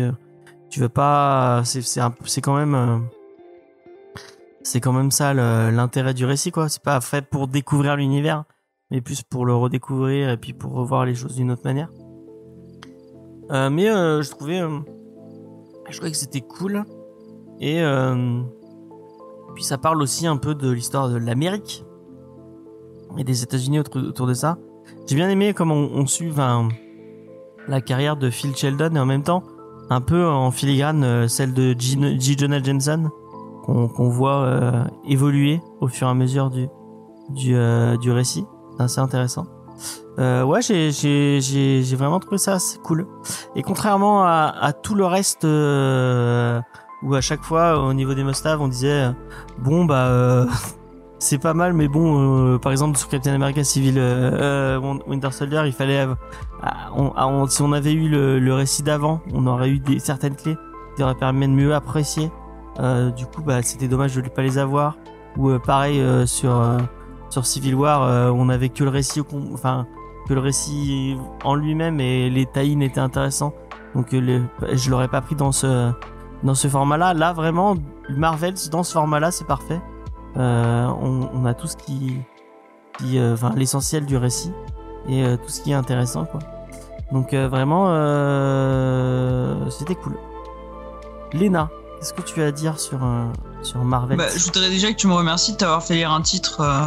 tu 0.70 0.80
veux 0.80 0.88
pas 0.88 1.62
c'est 1.64 2.40
quand 2.40 2.56
même 2.56 3.08
c'est 4.62 4.80
quand 4.80 4.92
même 4.92 5.10
ça 5.10 5.34
l'intérêt 5.34 6.14
du 6.14 6.24
récit 6.24 6.50
quoi 6.50 6.68
c'est 6.68 6.82
pas 6.82 7.00
fait 7.00 7.26
pour 7.28 7.48
découvrir 7.48 7.96
l'univers 7.96 8.44
mais 8.90 9.00
plus 9.00 9.22
pour 9.22 9.44
le 9.46 9.54
redécouvrir 9.54 10.30
et 10.30 10.36
puis 10.36 10.52
pour 10.52 10.72
revoir 10.72 11.04
les 11.04 11.14
choses 11.14 11.36
d'une 11.36 11.50
autre 11.50 11.62
manière 11.64 11.90
Euh, 13.50 13.70
mais 13.70 13.88
euh, 13.88 14.20
je 14.20 14.30
trouvais 14.30 14.60
euh, 14.60 14.80
je 15.88 15.96
trouvais 15.96 16.10
que 16.10 16.18
c'était 16.18 16.42
cool 16.42 16.84
et 17.60 17.80
euh, 17.80 18.42
puis 19.54 19.64
ça 19.64 19.78
parle 19.78 20.02
aussi 20.02 20.26
un 20.26 20.36
peu 20.36 20.54
de 20.54 20.70
l'histoire 20.70 21.08
de 21.08 21.16
l'Amérique 21.16 21.82
et 23.16 23.24
des 23.24 23.42
États-Unis 23.42 23.80
autour, 23.80 24.26
de 24.26 24.34
ça 24.34 24.58
j'ai 25.06 25.16
bien 25.16 25.30
aimé 25.30 25.54
comment 25.54 25.76
on, 25.76 26.00
on 26.00 26.06
suit 26.06 26.30
la 27.68 27.80
carrière 27.80 28.18
de 28.18 28.28
Phil 28.28 28.54
Sheldon 28.54 28.94
et 28.94 29.00
en 29.00 29.06
même 29.06 29.22
temps 29.22 29.42
un 29.88 30.02
peu 30.02 30.26
en 30.26 30.50
filigrane 30.50 31.26
celle 31.28 31.54
de 31.54 31.74
G. 31.78 31.96
G. 32.20 32.34
Jonah 32.36 32.62
Jameson 32.62 33.10
qu'on 33.68 33.86
qu'on 33.88 34.08
voit 34.08 34.44
euh, 34.44 34.84
évoluer 35.06 35.60
au 35.82 35.88
fur 35.88 36.06
et 36.08 36.10
à 36.10 36.14
mesure 36.14 36.48
du 36.50 36.68
du, 37.28 37.54
euh, 37.54 37.96
du 37.98 38.10
récit. 38.10 38.46
C'est 38.76 38.82
assez 38.84 39.00
intéressant. 39.00 39.46
Euh, 40.18 40.42
ouais, 40.42 40.60
j'ai 40.62 41.94
vraiment 41.96 42.18
trouvé 42.18 42.38
ça 42.38 42.54
assez 42.54 42.78
cool. 42.78 43.06
Et 43.54 43.62
contrairement 43.62 44.24
à, 44.24 44.52
à 44.60 44.72
tout 44.72 44.94
le 44.94 45.04
reste 45.04 45.44
euh, 45.44 46.60
où 47.02 47.14
à 47.14 47.20
chaque 47.20 47.42
fois 47.42 47.78
au 47.84 47.92
niveau 47.92 48.14
des 48.14 48.24
must-have 48.24 48.60
on 48.62 48.66
disait 48.68 49.04
euh, 49.04 49.12
bon 49.58 49.84
bah 49.84 50.06
euh, 50.06 50.46
c'est 51.20 51.38
pas 51.38 51.54
mal 51.54 51.72
mais 51.74 51.86
bon 51.86 52.54
euh, 52.54 52.58
par 52.58 52.72
exemple 52.72 52.96
sur 52.98 53.08
Captain 53.08 53.34
America 53.34 53.62
Civil 53.62 54.00
Winter 55.06 55.30
Soldier 55.30 55.62
il 55.66 55.72
fallait 55.72 56.06
ah, 56.62 56.90
on, 56.96 57.12
ah, 57.14 57.28
on- 57.28 57.46
si 57.46 57.62
on 57.62 57.72
avait 57.72 57.92
eu 57.92 58.08
le, 58.08 58.40
le 58.40 58.54
récit 58.54 58.82
d'avant 58.82 59.20
on 59.32 59.46
aurait 59.46 59.68
eu 59.68 59.78
des 59.78 59.98
certaines 60.00 60.34
clés 60.34 60.56
qui 60.96 61.02
auraient 61.04 61.14
permis 61.14 61.46
de 61.46 61.52
mieux 61.52 61.74
apprécier 61.74 62.32
du 63.10 63.26
coup, 63.26 63.42
bah, 63.42 63.62
c'était 63.62 63.88
dommage 63.88 64.14
de 64.14 64.20
ne 64.22 64.28
pas 64.28 64.42
les 64.42 64.58
avoir. 64.58 64.96
Ou 65.36 65.50
euh, 65.50 65.58
pareil 65.58 66.00
euh, 66.00 66.26
sur 66.26 66.50
euh, 66.56 66.78
sur 67.30 67.44
Civil 67.46 67.74
War, 67.74 68.02
euh, 68.02 68.30
on 68.34 68.48
avait 68.48 68.70
que 68.70 68.82
le 68.84 68.90
récit, 68.90 69.22
enfin 69.52 69.86
que 70.26 70.34
le 70.34 70.40
récit 70.40 71.16
en 71.44 71.54
lui-même 71.54 72.00
et 72.00 72.28
les 72.30 72.46
tie 72.46 72.76
étaient 72.82 72.98
intéressants. 73.00 73.52
Donc 73.94 74.12
euh, 74.14 74.20
le- 74.20 74.74
je 74.76 74.90
l'aurais 74.90 75.08
pas 75.08 75.20
pris 75.20 75.34
dans 75.36 75.52
ce 75.52 75.90
dans 76.42 76.54
ce 76.54 76.68
format-là. 76.68 77.14
Là, 77.14 77.32
vraiment, 77.32 77.74
Marvel 78.08 78.54
dans 78.70 78.82
ce 78.82 78.92
format-là, 78.92 79.30
c'est 79.30 79.46
parfait. 79.46 79.80
Euh, 80.36 80.86
on, 81.00 81.28
on 81.34 81.44
a 81.46 81.54
tout 81.54 81.66
ce 81.66 81.76
qui, 81.76 82.16
qui 82.98 83.18
euh, 83.18 83.34
enfin 83.34 83.52
l'essentiel 83.56 84.06
du 84.06 84.16
récit 84.16 84.52
et 85.08 85.24
euh, 85.24 85.36
tout 85.36 85.48
ce 85.48 85.60
qui 85.62 85.70
est 85.72 85.74
intéressant, 85.74 86.24
quoi. 86.26 86.40
Donc 87.12 87.32
euh, 87.32 87.48
vraiment, 87.48 87.86
euh, 87.88 89.68
c'était 89.70 89.94
cool. 89.94 90.14
Léna, 91.32 91.70
qu'est-ce 91.98 92.12
que 92.12 92.22
tu 92.22 92.42
as 92.42 92.46
à 92.46 92.50
dire 92.52 92.78
sur, 92.78 92.98
euh, 93.04 93.24
sur 93.62 93.82
Marvel 93.84 94.16
Bah, 94.18 94.26
je 94.34 94.44
voudrais 94.44 94.70
déjà 94.70 94.90
que 94.92 94.96
tu 94.96 95.06
me 95.06 95.14
remercies 95.14 95.52
de 95.52 95.56
t'avoir 95.58 95.82
fait 95.82 95.94
lire 95.94 96.12
un 96.12 96.20
titre, 96.22 96.60
euh, 96.60 96.80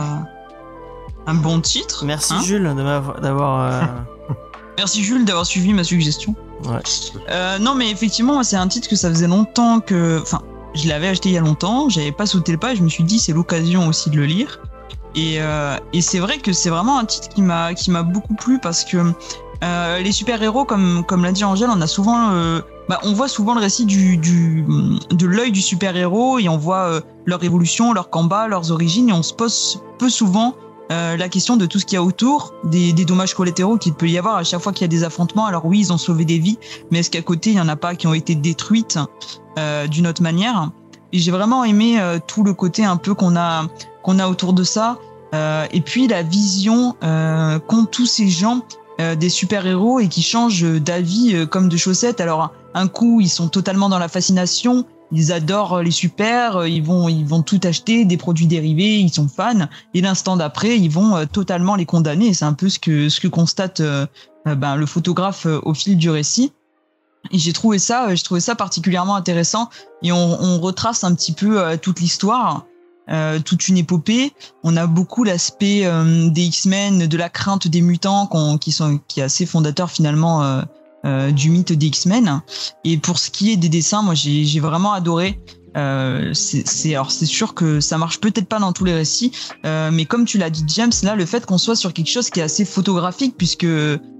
un 1.28 1.34
bon 1.34 1.62
titre. 1.62 2.06
Merci 2.06 2.34
hein. 2.34 2.42
Jules 2.44 2.64
de 2.64 2.82
m'avoir- 2.82 3.20
d'avoir. 3.22 3.62
euh, 3.72 3.82
Merci 4.78 5.04
Jules 5.04 5.26
d'avoir 5.26 5.46
suivi 5.46 5.74
ma 5.74 5.84
suggestion. 5.84 6.34
Ouais. 6.66 7.60
Non, 7.60 7.76
mais 7.76 7.90
effectivement, 7.92 8.42
c'est 8.44 8.56
un 8.56 8.68
titre 8.68 8.88
que 8.90 8.96
ça 8.96 9.10
faisait 9.10 9.28
longtemps 9.28 9.80
que. 9.80 10.20
Enfin, 10.22 10.42
je 10.74 10.88
l'avais 10.88 11.10
acheté 11.10 11.30
il 11.30 11.34
y 11.34 11.38
a 11.38 11.42
longtemps, 11.42 11.90
j'avais 11.90 12.12
pas 12.14 12.26
sauté 12.26 12.52
le 12.54 12.58
pas, 12.58 12.72
et 12.74 12.76
je 12.76 12.82
me 12.84 12.88
suis 12.90 13.04
dit 13.04 13.20
c'est 13.20 13.34
l'occasion 13.34 13.88
aussi 13.88 14.10
de 14.10 14.16
le 14.18 14.26
lire. 14.26 14.60
Et, 15.14 15.40
et 15.92 16.02
c'est 16.02 16.20
vrai 16.20 16.38
que 16.38 16.54
c'est 16.54 16.70
vraiment 16.70 16.98
un 16.98 17.04
titre 17.04 17.28
qui 17.28 17.42
m'a 17.42 18.04
beaucoup 18.04 18.34
plu 18.36 18.60
parce 18.60 18.86
que 18.86 18.98
les 20.02 20.12
super 20.14 20.42
héros, 20.42 20.64
comme 20.64 21.04
comme 21.06 21.24
l'a 21.26 21.34
dit 21.34 21.44
Angèle, 21.44 21.70
on 21.70 21.82
a 21.82 21.88
souvent, 21.88 22.32
bah, 22.92 23.00
on 23.04 23.14
voit 23.14 23.30
souvent 23.30 23.54
le 23.54 23.62
récit 23.62 23.86
du, 23.86 24.18
du 24.18 24.66
de 25.12 25.26
l'œil 25.26 25.54
du 25.54 25.62
super 25.62 25.96
héros 25.96 26.40
et 26.40 26.50
on 26.50 26.58
voit 26.58 26.90
euh, 26.90 27.00
leur 27.26 27.42
évolution, 27.42 27.94
leur 27.94 28.10
combat, 28.10 28.50
leurs 28.50 28.70
origines 28.72 29.08
et 29.08 29.14
on 29.14 29.24
se 29.24 29.34
pose 29.34 29.82
peu 29.98 30.10
souvent 30.10 30.56
euh, 30.92 31.16
la 31.16 31.30
question 31.30 31.56
de 31.56 31.66
tout 31.66 31.80
ce 31.80 31.86
qu'il 31.86 31.96
y 31.96 32.00
a 32.00 32.04
autour, 32.04 32.54
des, 32.66 32.92
des 32.92 33.06
dommages 33.06 33.34
collatéraux 33.34 33.78
qu'il 33.78 33.94
peut 33.94 34.10
y 34.10 34.18
avoir 34.18 34.36
à 34.36 34.44
chaque 34.44 34.60
fois 34.60 34.74
qu'il 34.74 34.82
y 34.82 34.90
a 34.90 34.90
des 34.90 35.06
affrontements. 35.06 35.46
Alors 35.46 35.66
oui, 35.66 35.80
ils 35.80 35.94
ont 35.94 35.98
sauvé 35.98 36.26
des 36.26 36.38
vies, 36.38 36.60
mais 36.92 37.00
est-ce 37.00 37.10
qu'à 37.10 37.22
côté, 37.22 37.52
il 37.52 37.56
y 37.56 37.62
en 37.62 37.70
a 37.70 37.78
pas 37.78 37.96
qui 37.96 38.08
ont 38.08 38.14
été 38.14 38.36
détruites 38.36 39.00
euh, 39.58 39.88
d'une 39.88 40.06
autre 40.06 40.22
manière? 40.22 40.72
Et 41.14 41.20
j'ai 41.20 41.32
vraiment 41.32 41.64
aimé 41.64 41.98
euh, 41.98 42.20
tout 42.28 42.44
le 42.44 42.54
côté 42.54 42.84
un 42.84 42.98
peu 42.98 43.14
qu'on 43.14 43.38
a 43.38 43.68
qu'on 44.04 44.20
a 44.20 44.28
autour 44.28 44.52
de 44.52 44.66
ça, 44.66 44.98
Euh, 45.34 45.66
et 45.72 45.80
puis 45.80 46.10
la 46.10 46.24
vision 46.24 46.98
euh, 47.06 47.58
qu'ont 47.60 47.86
tous 47.86 48.06
ces 48.06 48.28
gens 48.28 48.66
des 49.18 49.30
super-héros 49.30 50.00
et 50.00 50.10
qui 50.10 50.22
changent 50.22 50.64
d'avis 50.80 51.48
comme 51.48 51.70
de 51.70 51.78
chaussettes. 51.78 52.22
Alors 52.22 52.52
un 52.74 52.88
coup, 52.88 53.22
ils 53.22 53.30
sont 53.30 53.48
totalement 53.48 53.90
dans 53.90 54.00
la 54.00 54.08
fascination, 54.08 54.86
ils 55.12 55.32
adorent 55.32 55.82
les 55.82 55.92
super, 55.92 56.58
euh, 56.58 56.70
ils 56.70 56.84
vont 56.84 57.10
ils 57.10 57.26
vont 57.26 57.42
tout 57.42 57.60
acheter, 57.64 58.06
des 58.06 58.18
produits 58.18 58.48
dérivés, 58.48 59.00
ils 59.00 59.14
sont 59.14 59.28
fans. 59.28 59.68
Et 59.94 60.02
l'instant 60.02 60.38
d'après 60.38 60.78
ils 60.80 60.90
vont 60.90 61.16
euh, 61.16 61.26
totalement 61.26 61.76
les 61.76 61.86
condamner. 61.86 62.34
C'est 62.34 62.46
un 62.46 62.54
peu 62.54 62.70
ce 62.70 62.80
que 62.80 63.10
ce 63.10 63.20
que 63.20 63.28
constate 63.28 63.82
euh, 63.82 64.06
euh, 64.48 64.56
ben, 64.56 64.76
le 64.76 64.86
photographe 64.86 65.46
euh, 65.46 65.60
au 65.64 65.74
fil 65.74 65.98
du 65.98 66.10
récit. 66.10 66.54
Et 67.32 67.38
j'ai 67.38 67.54
trouvé 67.54 67.78
ça 67.78 68.08
euh, 68.08 68.16
j'ai 68.16 68.24
trouvé 68.24 68.40
ça 68.40 68.56
particulièrement 68.56 69.16
intéressant. 69.16 69.70
Et 70.02 70.12
on, 70.12 70.42
on 70.42 70.60
retrace 70.60 71.04
un 71.04 71.14
petit 71.14 71.34
peu 71.34 71.62
euh, 71.62 71.78
toute 71.78 72.00
l'histoire 72.00 72.66
euh, 73.10 73.40
toute 73.40 73.68
une 73.68 73.78
épopée. 73.78 74.32
On 74.64 74.78
a 74.78 74.88
beaucoup 74.88 75.24
l'aspect 75.24 75.82
euh, 75.86 76.30
des 76.30 76.44
X-Men 76.44 77.08
de 77.08 77.18
la 77.18 77.30
crainte 77.30 77.68
des 77.68 77.82
mutants 77.82 78.30
qui 78.58 78.72
sont 78.72 79.00
qui 79.08 79.20
est 79.20 79.24
assez 79.24 79.46
fondateur 79.46 79.92
finalement 79.92 80.44
euh, 80.44 80.62
euh, 81.06 81.32
du 81.32 81.50
mythe 81.50 81.74
des 81.74 81.88
X-Men. 81.88 82.42
Et 82.84 82.98
pour 82.98 83.18
ce 83.20 83.30
qui 83.30 83.52
est 83.52 83.58
des 83.58 83.70
dessins, 83.70 84.02
moi 84.02 84.14
j'ai 84.16 84.60
vraiment 84.60 84.94
adoré. 84.94 85.40
Euh, 85.78 86.34
c'est- 86.34 86.94
alors 86.94 87.12
c'est 87.12 87.26
sûr 87.26 87.54
que 87.54 87.80
ça 87.80 87.98
marche 87.98 88.20
peut-être 88.20 88.48
pas 88.48 88.60
dans 88.60 88.74
tous 88.74 88.84
les 88.84 88.94
récits, 88.94 89.32
euh, 89.66 89.90
mais 89.90 90.04
comme 90.04 90.26
tu 90.26 90.38
l'as 90.38 90.50
dit 90.50 90.66
James, 90.68 90.92
là 91.04 91.16
le 91.16 91.26
fait 91.26 91.46
qu'on 91.46 91.58
soit 91.58 91.78
sur 91.78 91.94
quelque 91.94 92.10
chose 92.10 92.30
qui 92.30 92.42
est 92.42 92.44
assez 92.44 92.66
photographique, 92.66 93.36
puisque 93.38 93.66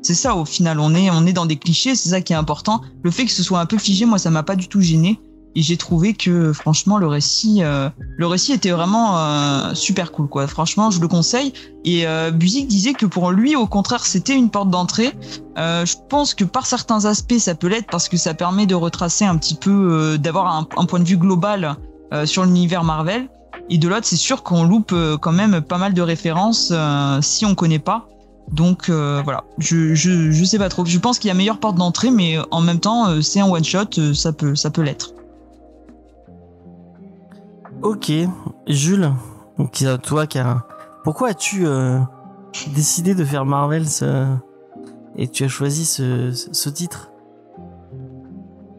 c'est 0.02 0.14
ça 0.14 0.36
au 0.38 0.46
final, 0.46 0.80
on 0.80 0.96
est 0.96 1.10
on 1.10 1.26
est 1.26 1.34
dans 1.34 1.46
des 1.46 1.58
clichés, 1.58 1.94
c'est 1.96 2.08
ça 2.08 2.22
qui 2.22 2.32
est 2.32 2.38
important. 2.38 2.80
Le 3.04 3.12
fait 3.12 3.26
que 3.26 3.32
ce 3.32 3.44
soit 3.44 3.60
un 3.60 3.66
peu 3.66 3.78
figé, 3.78 4.06
moi 4.06 4.18
ça 4.18 4.30
m'a 4.30 4.44
pas 4.44 4.56
du 4.56 4.70
tout 4.70 4.80
gêné. 4.80 5.20
Et 5.56 5.62
j'ai 5.62 5.78
trouvé 5.78 6.14
que 6.14 6.54
franchement 6.54 6.98
le 6.98 7.08
récit, 7.08 7.60
euh, 7.62 7.90
le 8.18 8.28
récit 8.28 8.54
était 8.54 8.72
vraiment 8.72 9.18
euh, 9.18 9.74
super 9.74 10.12
cool 10.12 10.28
quoi. 10.28 10.48
Franchement, 10.48 10.92
je 10.92 11.00
le 11.02 11.08
conseille. 11.08 11.54
Et 11.84 12.08
euh, 12.08 12.32
Buzik 12.32 12.68
disait 12.68 12.94
que 12.94 13.06
pour 13.06 13.32
lui, 13.32 13.56
au 13.56 13.68
contraire, 13.68 14.06
c'était 14.06 14.36
une 14.36 14.50
porte 14.50 14.70
d'entrée. 14.70 15.12
Euh, 15.58 15.86
je 15.86 15.96
pense 16.10 16.34
que 16.34 16.44
par 16.44 16.66
certains 16.66 17.06
aspects, 17.06 17.38
ça 17.38 17.56
peut 17.56 17.68
l'être 17.68 17.88
parce 17.92 18.08
que 18.08 18.18
ça 18.18 18.34
permet 18.34 18.66
de 18.66 18.76
retracer 18.76 19.26
un 19.26 19.36
petit 19.38 19.56
peu, 19.56 19.90
euh, 19.92 20.18
d'avoir 20.18 20.56
un, 20.78 20.86
point 20.86 21.00
de 21.00 21.06
vue 21.06 21.18
global 21.18 21.76
euh, 22.14 22.26
sur 22.26 22.46
l'univers 22.46 22.84
Marvel. 22.84 23.28
Et 23.70 23.78
de 23.78 23.88
l'autre, 23.88 24.06
c'est 24.06 24.16
sûr 24.18 24.44
qu'on 24.44 24.64
loupe 24.64 24.94
quand 25.22 25.32
même 25.32 25.62
pas 25.62 25.78
mal 25.78 25.94
de 25.94 26.02
références 26.02 26.74
si 27.22 27.46
on 27.46 27.56
connaît 27.56 27.80
pas. 27.80 28.10
Donc 28.52 28.90
euh, 28.90 29.22
voilà, 29.24 29.44
je, 29.60 29.94
je 29.94 30.32
je 30.32 30.44
sais 30.44 30.58
pas 30.58 30.70
trop. 30.70 30.86
Je 30.86 31.00
pense 31.00 31.20
qu'il 31.20 31.30
y 31.30 31.32
a 31.32 31.34
meilleure 31.34 31.60
porte 31.60 31.78
d'entrée, 31.78 32.12
mais 32.12 32.38
en 32.52 32.62
même 32.62 32.80
temps, 32.80 33.08
euh, 33.08 33.22
c'est 33.22 33.40
un 33.40 33.50
one 33.50 33.64
shot, 33.64 33.86
euh, 33.98 34.14
ça 34.14 34.34
peut 34.34 34.56
ça 34.56 34.70
peut 34.70 34.82
l'être. 34.82 35.14
Ok, 37.84 38.12
Jules, 38.68 39.12
donc 39.58 39.84
toi 40.04 40.28
qui 40.28 40.38
a... 40.38 40.68
Pourquoi 41.04 41.30
as-tu 41.30 41.66
euh, 41.66 41.98
décidé 42.76 43.16
de 43.16 43.26
faire 43.26 43.44
Marvel 43.44 43.86
et 45.18 45.28
tu 45.28 45.44
as 45.46 45.48
choisi 45.48 45.86
ce, 45.86 46.70
titre? 46.70 47.10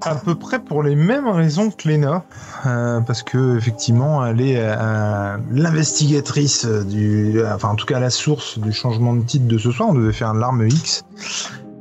À 0.02 0.14
peu 0.14 0.36
près 0.36 0.60
pour 0.60 0.84
les 0.84 0.94
mêmes 0.94 1.28
raisons 1.28 1.70
que 1.70 1.88
Lena, 1.88 2.24
euh, 2.66 3.00
parce 3.00 3.24
que 3.24 3.56
effectivement, 3.56 4.24
elle 4.24 4.40
est 4.40 4.56
euh, 4.58 5.36
l'investigatrice 5.50 6.64
du, 6.64 7.42
enfin 7.44 7.70
en 7.70 7.74
tout 7.74 7.86
cas 7.86 7.98
la 7.98 8.10
source 8.10 8.60
du 8.60 8.72
changement 8.72 9.14
de 9.14 9.22
titre 9.22 9.46
de 9.46 9.58
ce 9.58 9.72
soir. 9.72 9.88
On 9.88 9.94
devait 9.94 10.12
faire 10.12 10.32
l'arme 10.32 10.64
X, 10.68 11.04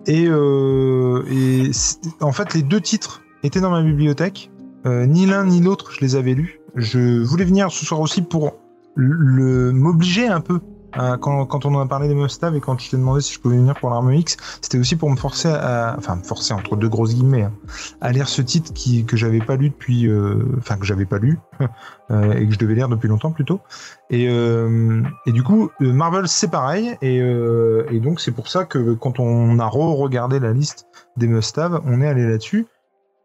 et, 0.07 0.23
et 0.23 1.71
en 2.19 2.31
fait 2.31 2.53
les 2.55 2.63
deux 2.63 2.81
titres 2.81 3.21
étaient 3.43 3.61
dans 3.61 3.71
ma 3.71 3.83
bibliothèque. 3.83 4.49
Ni 4.85 5.27
l'un 5.27 5.45
ni 5.45 5.61
l'autre, 5.61 5.91
je 5.91 5.99
les 6.01 6.15
avais 6.15 6.33
lus. 6.33 6.60
Je 6.75 7.23
voulais 7.23 7.45
venir 7.45 7.71
ce 7.71 7.85
soir 7.85 7.99
aussi 7.99 8.21
pour 8.21 8.53
le 8.95 9.71
m'obliger 9.71 10.27
un 10.27 10.41
peu. 10.41 10.59
à- 10.93 11.15
quand, 11.17 11.65
on 11.65 11.75
en 11.75 11.79
a 11.79 11.85
parlé 11.85 12.09
des 12.09 12.15
Mustav 12.15 12.53
et 12.53 12.59
quand 12.59 12.77
je 12.77 12.89
t'ai 12.89 12.97
demandé 12.97 13.21
si 13.21 13.33
je 13.33 13.39
pouvais 13.39 13.55
venir 13.55 13.75
pour 13.79 13.89
l'arme 13.89 14.11
X, 14.13 14.35
c'était 14.61 14.77
aussi 14.77 14.97
pour 14.97 15.09
me 15.09 15.15
forcer 15.15 15.47
à, 15.47 15.95
enfin 15.97 16.17
me 16.17 16.23
forcer 16.23 16.53
entre 16.53 16.75
deux 16.75 16.89
grosses 16.89 17.15
guillemets, 17.15 17.43
hein, 17.43 17.53
à 18.01 18.11
lire 18.11 18.27
ce 18.27 18.41
titre 18.41 18.73
qui, 18.73 19.05
que 19.05 19.15
j'avais 19.15 19.39
pas 19.39 19.55
lu 19.55 19.69
depuis, 19.69 20.07
euh, 20.09 20.43
enfin 20.57 20.75
que 20.75 20.83
j'avais 20.85 21.05
pas 21.05 21.17
lu 21.17 21.39
euh, 22.11 22.33
et 22.33 22.45
que 22.45 22.53
je 22.53 22.59
devais 22.59 22.75
lire 22.75 22.89
depuis 22.89 23.07
longtemps 23.07 23.31
plutôt. 23.31 23.61
Et, 24.09 24.27
euh, 24.27 25.01
et 25.25 25.31
du 25.31 25.43
coup, 25.43 25.69
euh, 25.81 25.93
Marvel 25.93 26.27
c'est 26.27 26.51
pareil 26.51 26.97
et, 27.01 27.19
et 27.19 27.99
donc 28.01 28.19
c'est 28.19 28.31
pour 28.33 28.49
ça 28.49 28.65
que 28.65 28.93
quand 28.95 29.21
on 29.21 29.59
a 29.59 29.65
re-regardé 29.67 30.39
la 30.41 30.51
liste 30.51 30.87
des 31.15 31.27
must-have, 31.27 31.81
on 31.85 32.01
est 32.01 32.07
allé 32.07 32.27
là-dessus. 32.27 32.67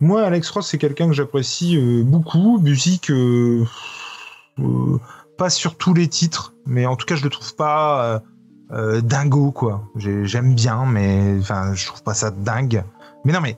Moi, 0.01 0.23
Alex 0.23 0.51
Ross, 0.51 0.69
c'est 0.69 0.79
quelqu'un 0.79 1.07
que 1.07 1.15
j'apprécie 1.15 1.77
euh, 1.77 2.03
beaucoup. 2.05 2.59
Musique, 2.59 3.11
euh, 3.11 3.65
euh, 4.59 4.99
pas 5.39 5.51
sur 5.51 5.77
tous 5.77 5.95
les 5.95 6.09
titres, 6.09 6.55
mais 6.67 6.87
en 6.87 6.97
tout 6.97 7.07
cas, 7.07 7.17
je 7.17 7.25
le 7.25 7.31
trouve 7.31 7.55
pas 7.55 8.23
dingo, 9.03 9.53
quoi. 9.53 9.85
J'ai- 9.95 10.27
J'aime 10.27 10.55
bien, 10.55 10.85
mais 10.87 11.37
enfin, 11.41 11.73
je 11.75 11.87
trouve 11.87 12.03
pas 12.03 12.15
ça 12.15 12.31
dingue. 12.33 12.83
Mais 13.25 13.33
non, 13.33 13.41
mais 13.41 13.57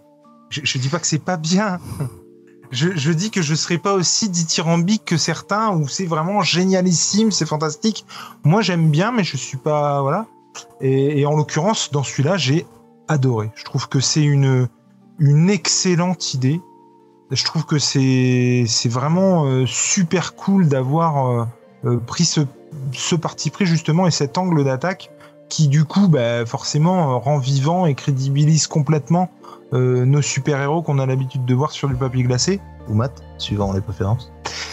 je, 0.50 0.60
je 0.62 0.78
dis 0.78 0.88
pas 0.88 0.98
que 0.98 1.06
c'est 1.06 1.18
pas 1.24 1.36
bien. 1.36 1.78
Je, 2.70 3.12
dis 3.12 3.30
que 3.30 3.40
je 3.40 3.54
serais 3.54 3.78
pas 3.78 3.94
aussi 3.94 4.28
dithyrambique 4.28 5.06
que 5.06 5.16
certains 5.16 5.70
où 5.70 5.88
c'est 5.88 6.04
vraiment 6.04 6.42
génialissime, 6.42 7.30
c'est 7.30 7.46
fantastique. 7.46 8.04
Moi, 8.44 8.60
j'aime 8.60 8.90
bien, 8.90 9.10
mais 9.10 9.24
je 9.24 9.38
suis 9.38 9.56
pas 9.56 10.02
voilà. 10.02 10.26
Et 10.82 11.24
en 11.24 11.34
l'occurrence, 11.34 11.90
dans 11.92 12.02
celui-là, 12.02 12.36
j'ai 12.36 12.66
adoré. 13.08 13.50
Je 13.54 13.64
trouve 13.64 13.88
que 13.88 14.00
c'est 14.00 14.22
une 14.22 14.68
une 15.18 15.50
excellente 15.50 16.34
idée. 16.34 16.60
Je 17.30 17.44
trouve 17.44 17.66
que 17.66 17.78
c'est 17.78 18.64
c'est 18.66 18.88
vraiment 18.88 19.44
euh, 19.44 19.66
super 19.66 20.34
cool 20.34 20.68
d'avoir 20.68 21.26
euh, 21.26 21.44
euh, 21.84 21.98
pris 21.98 22.24
ce 22.24 22.40
ce 22.92 23.14
parti 23.14 23.50
pris 23.50 23.66
justement 23.66 24.06
et 24.06 24.10
cet 24.10 24.38
angle 24.38 24.64
d'attaque 24.64 25.10
qui 25.48 25.68
du 25.68 25.84
coup 25.84 26.08
bah, 26.08 26.44
forcément 26.46 27.18
rend 27.18 27.38
vivant 27.38 27.86
et 27.86 27.94
crédibilise 27.94 28.66
complètement 28.66 29.30
nos 29.72 30.22
super-héros 30.22 30.80
qu'on 30.80 30.98
a 30.98 31.04
l'habitude 31.04 31.44
de 31.44 31.54
voir 31.54 31.72
sur 31.72 31.88
du 31.88 31.94
papier 31.94 32.22
glacé 32.22 32.58
ou 32.88 32.94
mat, 32.94 33.12
suivant 33.36 33.74
les 33.74 33.82
préférences. 33.82 34.32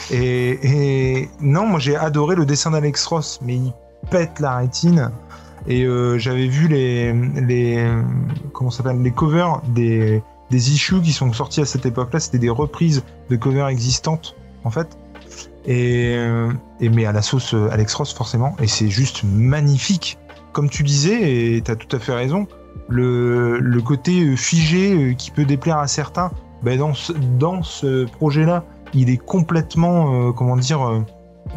Et, 0.10 0.60
et 0.64 1.30
non, 1.42 1.66
moi 1.66 1.80
j'ai 1.80 1.98
adoré 1.98 2.36
le 2.36 2.46
dessin 2.46 2.72
d'Alex 2.72 3.06
Ross, 3.08 3.40
mais 3.42 3.56
il 3.56 3.74
pète 4.10 4.40
la 4.40 4.56
rétine. 4.56 5.12
Et 5.68 5.84
euh, 5.84 6.18
j'avais 6.18 6.48
vu 6.48 6.68
les 6.68 7.12
les 7.14 7.90
comment 8.54 8.70
ça 8.70 8.84
s'appelle 8.84 9.02
les 9.02 9.12
covers 9.12 9.62
des 9.68 10.22
des 10.52 10.72
issues 10.72 11.02
qui 11.02 11.12
sont 11.12 11.32
sortis 11.34 11.62
à 11.62 11.66
cette 11.66 11.86
époque-là, 11.86 12.20
c'était 12.20 12.40
des 12.40 12.50
reprises 12.50 13.04
de 13.30 13.36
covers 13.36 13.68
existantes 13.68 14.36
en 14.64 14.70
fait. 14.70 14.98
Et, 15.66 16.14
euh, 16.16 16.52
et 16.80 16.90
mais 16.90 17.06
à 17.06 17.12
la 17.12 17.22
sauce 17.22 17.54
euh, 17.54 17.70
Alex 17.72 17.94
Ross 17.96 18.14
forcément, 18.14 18.56
et 18.60 18.68
c'est 18.68 18.90
juste 18.90 19.24
magnifique. 19.24 20.18
Comme 20.52 20.70
tu 20.70 20.84
disais, 20.84 21.56
et 21.56 21.62
t'as 21.62 21.76
tout 21.76 21.94
à 21.96 22.00
fait 22.00 22.14
raison, 22.14 22.48
le, 22.88 23.80
côté 23.82 24.24
euh, 24.24 24.36
figé 24.36 25.16
qui 25.18 25.32
peut 25.32 25.46
déplaire 25.46 25.80
à 25.80 25.88
certains, 25.88 26.32
ben 26.64 26.78
dans 26.80 26.94
ce, 26.94 27.14
dans 27.14 27.64
ce 27.64 28.06
projet-là, 28.06 28.64
il 28.94 29.10
est 29.10 29.18
complètement, 29.18 30.32
comment 30.32 30.56
dire, 30.56 31.04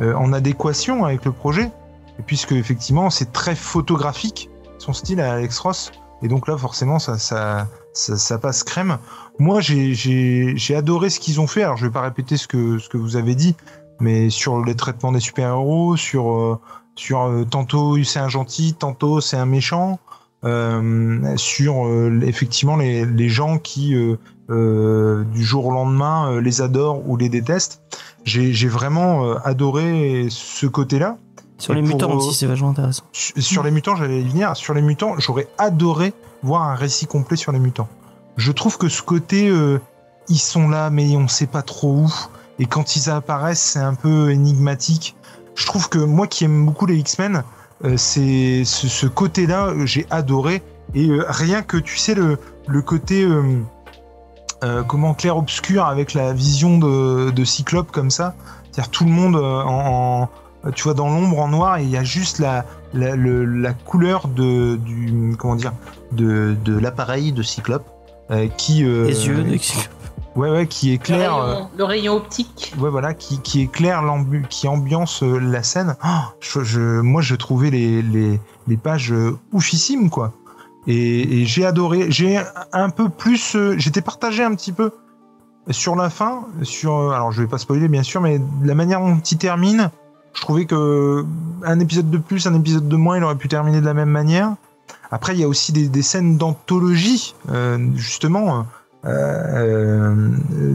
en 0.01 0.33
adéquation 0.33 1.05
avec 1.05 1.25
le 1.25 1.31
projet, 1.31 1.71
et 2.19 2.23
puisque 2.27 2.51
effectivement 2.51 3.09
c'est 3.09 3.33
très 3.33 3.55
photographique 3.55 4.51
son 4.79 4.93
style 4.93 5.21
à 5.21 5.35
Alex 5.35 5.59
Ross, 5.61 5.93
et 6.23 6.29
donc 6.29 6.49
là 6.49 6.57
forcément 6.57 6.99
ça, 6.99 7.19
ça, 7.19 7.69
ça, 7.93 8.17
ça 8.17 8.39
passe 8.39 8.65
crème. 8.65 8.99
Moi 9.39 9.61
j'ai- 9.61 10.75
adoré 10.75 11.11
ce 11.11 11.21
qu'ils 11.21 11.41
ont 11.41 11.47
fait, 11.47 11.63
alors 11.63 11.77
je 11.77 11.87
vais 11.87 11.93
pas 11.93 12.03
répéter 12.03 12.37
ce 12.37 12.47
que, 12.49 12.79
ce 12.79 12.89
que 12.89 12.97
vous 12.97 13.17
avez 13.17 13.35
dit, 13.35 13.55
mais 14.01 14.31
sur 14.31 14.65
les 14.65 14.75
traitements 14.75 15.13
des 15.13 15.21
super-héros, 15.21 15.97
sur, 15.97 16.31
euh, 16.33 16.59
sur 16.97 17.23
euh, 17.23 17.45
tantôt 17.45 18.03
c'est 18.05 18.19
un 18.21 18.29
gentil, 18.29 18.75
tantôt 18.75 19.21
c'est 19.21 19.37
un 19.37 19.47
méchant, 19.47 19.99
euh, 20.45 21.37
sur 21.37 21.87
euh, 21.87 22.21
effectivement 22.25 22.77
les, 22.77 23.05
les 23.05 23.29
gens 23.29 23.59
qui 23.59 23.95
euh, 24.51 25.25
du 25.25 25.45
jour 25.45 25.67
au 25.67 25.73
lendemain 25.73 26.41
les 26.41 26.63
adorent 26.63 27.09
ou 27.09 27.17
les 27.17 27.29
détestent. 27.29 27.83
J'ai 28.25 28.69
vraiment 28.69 29.37
adoré 29.39 30.27
ce 30.31 30.67
côté-là. 30.67 31.17
Sur 31.59 31.75
les 31.75 31.81
pour, 31.83 31.91
mutants 31.91 32.13
aussi, 32.13 32.35
c'est 32.35 32.47
vachement 32.47 32.71
intéressant. 32.71 33.03
Sur 33.13 33.63
les 33.63 33.71
mutants, 33.71 33.97
j'allais 33.97 34.21
y 34.23 34.29
venir. 34.29 34.57
Sur 34.57 34.75
les 34.75 34.83
mutants, 34.83 35.15
j'aurais 35.19 35.49
adoré 35.59 36.13
voir 36.43 36.63
un 36.63 36.75
récit 36.75 37.07
complet 37.07 37.37
sur 37.37 37.51
les 37.53 37.59
mutants. 37.59 37.89
Je 38.37 38.53
trouve 38.53 38.79
que 38.79 38.89
ce 38.89 39.03
côté, 39.03 39.49
euh, 39.49 39.81
ils 40.29 40.39
sont 40.39 40.69
là, 40.69 40.91
mais 40.91 41.17
on 41.17 41.27
sait 41.27 41.49
pas 41.49 41.63
trop 41.63 41.93
où. 41.93 42.15
Et 42.61 42.67
quand 42.67 42.95
ils 42.97 43.11
apparaissent, 43.11 43.61
c'est 43.63 43.81
un 43.81 43.95
peu 43.95 44.31
énigmatique. 44.31 45.17
Je 45.57 45.67
trouve 45.67 45.89
que 45.89 45.99
moi 45.99 46.29
qui 46.29 46.45
aime 46.45 46.65
beaucoup 46.65 46.87
les 46.87 46.97
X-Men, 46.97 47.43
euh, 47.85 47.97
c'est 47.97 48.63
ce, 48.65 48.87
ce 48.87 49.07
côté-là, 49.09 49.73
j'ai 49.85 50.07
adoré. 50.11 50.63
Et 50.95 51.09
euh, 51.09 51.25
rien 51.29 51.63
que, 51.63 51.77
tu 51.77 51.97
sais, 51.99 52.15
le, 52.15 52.39
le 52.69 52.83
côté, 52.83 53.27
comment, 54.87 55.15
clair-obscur 55.15 55.85
avec 55.85 56.15
la 56.15 56.33
vision 56.33 56.79
de, 56.79 57.31
de 57.31 57.45
Cyclope 57.45 57.91
comme 57.91 58.11
ça. 58.11 58.35
C'est-à-dire 58.71 58.91
tout 58.91 59.05
le 59.05 59.11
monde 59.11 59.37
en, 59.37 60.23
en- 60.23 60.29
tu 60.75 60.85
vois, 60.85 60.95
dans 60.95 61.09
l'ombre, 61.09 61.39
en 61.41 61.49
noir, 61.49 61.79
et 61.79 61.83
il 61.85 61.91
y 61.91 61.97
a 61.97 62.05
juste 62.05 62.39
la, 62.39 62.65
la, 62.95 63.17
le- 63.17 63.45
la 63.45 63.73
couleur 63.73 64.29
de, 64.29 64.77
du, 64.77 65.35
comment 65.39 65.57
dire, 65.57 65.73
de, 66.13 66.57
de 66.65 66.79
l'appareil 66.79 67.33
de 67.33 67.43
Cyclope. 67.43 67.87
euh, 68.31 68.47
qui 68.57 68.85
euh, 68.85 69.07
Les 69.07 69.27
yeux. 69.27 69.43
de- 69.43 69.59
ouais 70.37 70.51
ouais 70.51 70.67
qui 70.67 70.89
Le 70.89 70.95
éclaire 70.95 71.35
euh, 71.37 71.55
rayon, 71.55 71.69
le 71.79 71.85
rayon 71.85 72.13
optique. 72.15 72.75
ouais 72.79 72.91
voilà 72.91 73.15
qui, 73.15 73.41
qui 73.41 73.63
éclaire 73.63 74.03
l'ambu 74.03 74.45
qui 74.51 74.69
ambiance 74.69 75.23
euh, 75.23 75.39
la 75.39 75.63
scène 75.63 75.97
Ah, 76.03 76.33
je, 76.41 76.63
je- 76.63 77.01
moi 77.01 77.23
je 77.23 77.35
trouvais 77.35 77.71
les, 77.71 78.03
les, 78.03 78.39
les 78.69 78.77
pages 78.77 79.13
euh, 79.13 79.37
oufissimes 79.53 80.11
quoi 80.11 80.33
et, 80.87 81.41
et 81.41 81.47
j'ai 81.47 81.65
adoré 81.65 82.07
j'ai 82.11 82.39
un 82.73 82.91
peu 82.91 83.09
plus 83.09 83.57
euh, 83.57 83.75
j'étais 83.79 84.03
partagé 84.03 84.45
un 84.45 84.55
petit 84.55 84.73
peu 84.73 84.91
sur 85.71 85.97
la 85.97 86.09
fin 86.11 86.47
sur 86.63 86.95
euh, 86.97 87.11
alors 87.13 87.33
je 87.33 87.41
vais 87.43 87.49
pas 87.49 87.59
spoiler 87.59 87.89
bien 87.89 88.03
sûr 88.03 88.21
mais 88.21 88.41
la 88.63 88.75
manière 88.75 89.01
dont 89.01 89.17
il 89.19 89.39
termine 89.39 89.91
je 90.35 90.41
trouvais 90.41 90.67
que 90.67 91.25
un 91.65 91.81
épisode 91.81 92.11
de 92.11 92.19
plus 92.19 92.47
un 92.47 92.55
épisode 92.55 92.89
de 92.89 92.97
moins 92.97 93.17
il 93.19 93.25
aurait 93.25 93.35
pu 93.37 93.49
terminer 93.49 93.81
de 93.81 93.87
la 93.87 93.95
même 93.95 94.11
manière 94.11 94.55
après 95.11 95.35
il 95.35 95.41
y 95.41 95.45
a 95.45 95.49
aussi 95.49 95.73
des, 95.73 95.89
des 95.89 96.03
scènes 96.03 96.37
d'anthologie 96.39 97.35
euh, 97.51 97.79
justement 97.97 98.59
euh, 98.59 98.63
euh, 99.05 100.75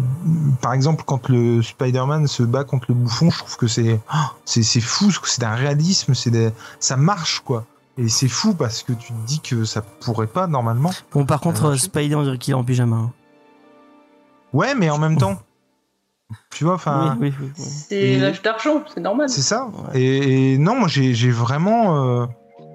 par 0.61 0.73
exemple, 0.73 1.03
quand 1.05 1.27
le 1.29 1.61
Spider-Man 1.61 2.27
se 2.27 2.41
bat 2.43 2.63
contre 2.63 2.85
le 2.87 2.95
bouffon, 2.95 3.29
je 3.29 3.37
trouve 3.37 3.57
que 3.57 3.67
c'est 3.67 3.99
oh, 4.13 4.17
c'est 4.45 4.79
fou, 4.79 5.11
c'est 5.25 5.41
d'un 5.41 5.53
réalisme, 5.55 6.13
c'est 6.13 6.31
des- 6.31 6.51
ça 6.79 6.95
marche 6.95 7.41
quoi. 7.41 7.65
Et 7.97 8.07
c'est 8.07 8.29
fou 8.29 8.53
parce 8.53 8.81
que 8.81 8.93
tu 8.93 9.09
te 9.13 9.27
dis 9.27 9.41
que 9.41 9.65
ça 9.65 9.81
pourrait 9.81 10.27
pas 10.27 10.47
normalement. 10.47 10.91
Bon, 11.11 11.25
par 11.25 11.41
contre, 11.41 11.75
dirait 11.75 12.37
qu'il 12.37 12.53
est 12.53 12.55
en 12.55 12.63
pyjama. 12.63 12.95
hein. 12.95 13.11
Ouais, 14.53 14.73
mais 14.73 14.89
en 14.89 14.97
même 14.97 15.17
temps, 15.17 15.37
tu 16.52 16.63
vois, 16.63 16.74
enfin, 16.76 17.17
oui, 17.19 17.30
oui, 17.30 17.34
oui, 17.41 17.48
oui. 17.58 17.63
C'est 17.65 17.96
Et- 17.96 18.19
l'âge 18.19 18.41
d'argent, 18.41 18.84
c'est 18.93 19.00
normal. 19.02 19.30
c'est 19.30 19.41
ça. 19.41 19.65
Ouais. 19.93 20.00
Et, 20.02 20.54
et 20.54 20.58
non, 20.58 20.76
moi 20.80 20.88
j'ai 20.88 21.13
j'ai 21.13 21.32
vraiment, 21.32 22.04
euh, 22.22 22.26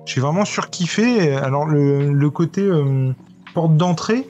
j'ai 0.06 0.20
vraiment 0.20 0.44
surkiffé. 0.44 1.34
Alors 1.34 1.66
le, 1.66 2.12
le 2.12 2.30
côté 2.30 2.62
euh, 2.62 3.12
porte 3.54 3.76
d'entrée, 3.76 4.28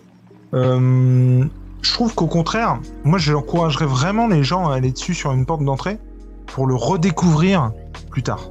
euh, 0.55 1.45
je 1.83 1.93
trouve 1.93 2.15
qu'au 2.15 2.27
contraire, 2.27 2.79
moi 3.05 3.19
j'encouragerais 3.19 3.87
vraiment 3.87 4.27
les 4.27 4.43
gens 4.45 4.69
à 4.69 4.75
aller 4.77 4.93
dessus 4.93 5.15
sur 5.15 5.33
une 5.33 5.47
porte 5.47 5.65
d'entrée 5.65 5.99
pour 6.47 6.67
le 6.67 6.75
redécouvrir 6.75 7.73
plus 8.11 8.23
tard. 8.23 8.51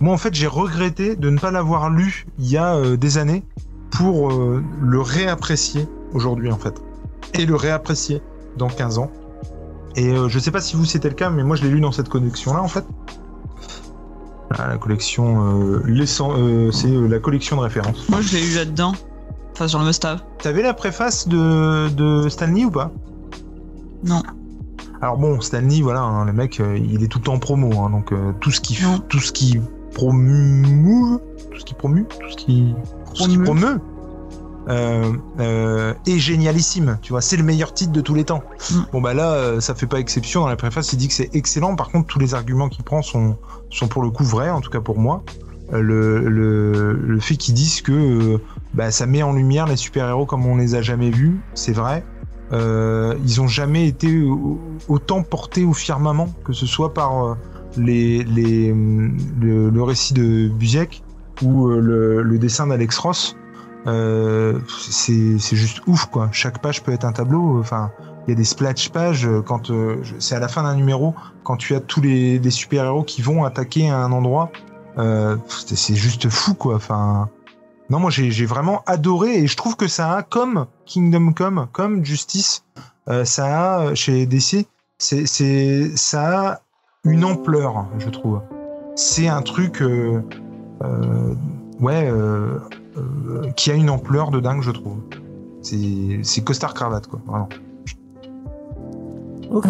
Moi 0.00 0.14
en 0.14 0.18
fait 0.18 0.34
j'ai 0.34 0.46
regretté 0.46 1.16
de 1.16 1.30
ne 1.30 1.38
pas 1.38 1.50
l'avoir 1.50 1.90
lu 1.90 2.26
il 2.38 2.48
y 2.48 2.56
a 2.56 2.74
euh, 2.74 2.96
des 2.96 3.18
années 3.18 3.42
pour 3.90 4.30
euh, 4.30 4.62
le 4.80 5.00
réapprécier 5.00 5.86
aujourd'hui 6.12 6.52
en 6.52 6.58
fait. 6.58 6.74
Et 7.34 7.46
le 7.46 7.56
réapprécier 7.56 8.22
dans 8.56 8.68
15 8.68 8.98
ans. 8.98 9.10
Et 9.96 10.08
euh, 10.08 10.28
je 10.28 10.38
sais 10.38 10.50
pas 10.50 10.60
si 10.60 10.76
vous 10.76 10.84
c'était 10.84 11.08
le 11.08 11.14
cas, 11.14 11.30
mais 11.30 11.42
moi 11.42 11.56
je 11.56 11.62
l'ai 11.62 11.70
lu 11.70 11.80
dans 11.80 11.92
cette 11.92 12.08
collection 12.08 12.54
là 12.54 12.62
en 12.62 12.68
fait. 12.68 12.84
Ah, 14.50 14.68
la 14.68 14.78
collection, 14.78 15.60
euh, 15.62 15.82
euh, 15.86 16.70
c'est 16.70 16.88
la 16.88 17.18
collection 17.18 17.56
de 17.56 17.62
référence. 17.62 18.08
Moi, 18.08 18.22
je 18.22 18.34
l'ai 18.36 18.50
eu 18.50 18.54
là-dedans. 18.56 18.92
Enfin, 19.52 19.68
sur 19.68 19.78
le 19.78 19.84
must-have. 19.84 20.22
T'avais 20.42 20.62
la 20.62 20.72
préface 20.72 21.28
de, 21.28 21.90
de 21.90 22.30
Stanley 22.30 22.64
ou 22.64 22.70
pas? 22.70 22.90
Non. 24.04 24.22
Alors 25.02 25.18
bon, 25.18 25.38
Stanley, 25.42 25.82
voilà, 25.82 26.00
hein, 26.00 26.24
le 26.24 26.32
mec, 26.32 26.62
il 26.76 27.04
est 27.04 27.08
tout 27.08 27.18
le 27.18 27.24
temps 27.24 27.34
en 27.34 27.38
promo, 27.38 27.78
hein, 27.82 27.90
donc 27.90 28.12
tout 28.40 28.50
ce 28.50 28.60
qui, 28.60 28.78
tout 29.08 29.18
ce 29.18 29.32
qui 29.32 29.60
promue, 29.94 31.18
tout 31.50 31.58
ce 31.60 31.64
qui 31.64 31.74
promue, 31.74 32.06
tout 32.06 32.30
ce 32.30 32.36
qui, 32.36 32.74
tout 33.14 33.22
ce 33.24 33.28
qui 33.28 33.38
Promeut. 33.38 33.80
Euh, 34.68 35.12
euh, 35.40 35.94
est 36.06 36.18
génialissime. 36.18 36.98
Tu 37.02 37.12
vois, 37.12 37.20
c'est 37.20 37.36
le 37.36 37.42
meilleur 37.44 37.72
titre 37.74 37.92
de 37.92 38.00
tous 38.00 38.14
les 38.14 38.24
temps. 38.24 38.42
Mm. 38.70 38.74
Bon 38.92 39.00
bah 39.00 39.14
là, 39.14 39.32
euh, 39.32 39.60
ça 39.60 39.74
fait 39.74 39.86
pas 39.86 39.98
exception. 39.98 40.42
Dans 40.42 40.48
la 40.48 40.56
préface, 40.56 40.92
il 40.92 40.96
dit 40.96 41.08
que 41.08 41.14
c'est 41.14 41.30
excellent. 41.34 41.74
Par 41.76 41.88
contre, 41.90 42.06
tous 42.06 42.18
les 42.18 42.34
arguments 42.34 42.68
qu'il 42.68 42.84
prend 42.84 43.02
sont, 43.02 43.36
sont 43.70 43.88
pour 43.88 44.02
le 44.02 44.10
coup 44.10 44.24
vrais, 44.24 44.50
en 44.50 44.60
tout 44.60 44.70
cas 44.70 44.80
pour 44.80 44.98
moi. 44.98 45.22
Le, 45.70 46.26
le, 46.28 46.94
le 46.94 47.20
fait 47.20 47.36
qu'ils 47.36 47.52
disent 47.54 47.82
que 47.82 48.40
bah, 48.72 48.90
ça 48.90 49.04
met 49.04 49.22
en 49.22 49.34
lumière 49.34 49.66
les 49.66 49.76
super-héros 49.76 50.24
comme 50.24 50.46
on 50.46 50.56
les 50.56 50.74
a 50.74 50.80
jamais 50.80 51.10
vus, 51.10 51.40
c'est 51.54 51.74
vrai. 51.74 52.04
Euh, 52.52 53.14
ils 53.22 53.42
ont 53.42 53.46
jamais 53.48 53.86
été 53.86 54.22
au- 54.22 54.58
autant 54.88 55.22
portés 55.22 55.66
au 55.66 55.74
firmament, 55.74 56.30
que 56.44 56.54
ce 56.54 56.64
soit 56.64 56.94
par 56.94 57.36
les, 57.76 58.24
les, 58.24 58.72
le, 58.72 59.68
le 59.68 59.82
récit 59.82 60.14
de 60.14 60.48
Busiek 60.48 61.02
ou 61.42 61.68
le, 61.68 62.22
le 62.22 62.38
dessin 62.38 62.66
d'Alex 62.66 62.96
Ross. 62.98 63.36
Euh, 63.88 64.58
c'est 64.90 65.56
juste 65.56 65.80
ouf 65.86 66.06
quoi. 66.06 66.28
Chaque 66.32 66.60
page 66.60 66.82
peut 66.82 66.92
être 66.92 67.04
un 67.04 67.12
tableau. 67.12 67.58
Enfin, 67.58 67.90
il 68.26 68.30
y 68.30 68.32
a 68.32 68.36
des 68.36 68.44
splash 68.44 68.90
pages 68.90 69.26
euh, 69.26 69.40
quand 69.40 69.70
euh, 69.70 70.02
c'est 70.18 70.34
à 70.34 70.40
la 70.40 70.48
fin 70.48 70.62
d'un 70.62 70.74
numéro 70.74 71.14
quand 71.42 71.56
tu 71.56 71.74
as 71.74 71.80
tous 71.80 72.02
les, 72.02 72.50
super 72.50 72.84
héros 72.84 73.02
qui 73.02 73.22
vont 73.22 73.44
attaquer 73.44 73.88
un 73.88 74.12
endroit. 74.12 74.50
C'est 75.54 75.94
juste 75.94 76.28
fou 76.28 76.54
quoi. 76.54 76.74
Enfin, 76.74 77.28
non 77.88 78.00
moi 78.00 78.10
j'ai 78.10 78.46
vraiment 78.46 78.82
adoré 78.86 79.38
et 79.38 79.46
je 79.46 79.56
trouve 79.56 79.76
que 79.76 79.86
ça 79.86 80.16
a 80.16 80.22
comme 80.22 80.66
Kingdom 80.86 81.32
Come, 81.32 81.68
comme 81.72 82.04
Justice, 82.04 82.64
ça 83.22 83.76
a 83.76 83.94
chez 83.94 84.26
DC, 84.26 84.66
c'est 84.98 85.96
ça 85.96 86.50
a 86.50 86.60
une 87.04 87.24
ampleur 87.24 87.86
je 87.98 88.08
trouve. 88.08 88.42
C'est 88.96 89.28
un 89.28 89.42
truc 89.42 89.84
ouais 91.80 92.12
euh, 92.96 93.50
qui 93.56 93.70
a 93.70 93.74
une 93.74 93.90
ampleur 93.90 94.30
de 94.30 94.40
dingue 94.40 94.62
je 94.62 94.70
trouve. 94.70 94.98
C'est 95.62 96.20
c'est 96.22 96.42
costard 96.42 96.74
cravate 96.74 97.06
quoi 97.06 97.20
vraiment. 97.26 97.48
Ok, 99.50 99.66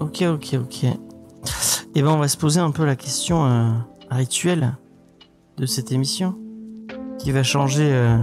ok, 0.00 0.24
ok, 0.34 0.54
ok. 0.62 0.84
Et 1.94 2.02
ben, 2.02 2.08
on 2.08 2.18
va 2.18 2.28
se 2.28 2.36
poser 2.36 2.60
un 2.60 2.70
peu 2.70 2.84
la 2.84 2.96
question 2.96 3.44
euh, 3.46 3.70
rituelle 4.10 4.76
de 5.56 5.66
cette 5.66 5.90
émission 5.92 6.36
qui 7.18 7.32
va 7.32 7.42
changer. 7.42 7.88
euh, 7.90 8.18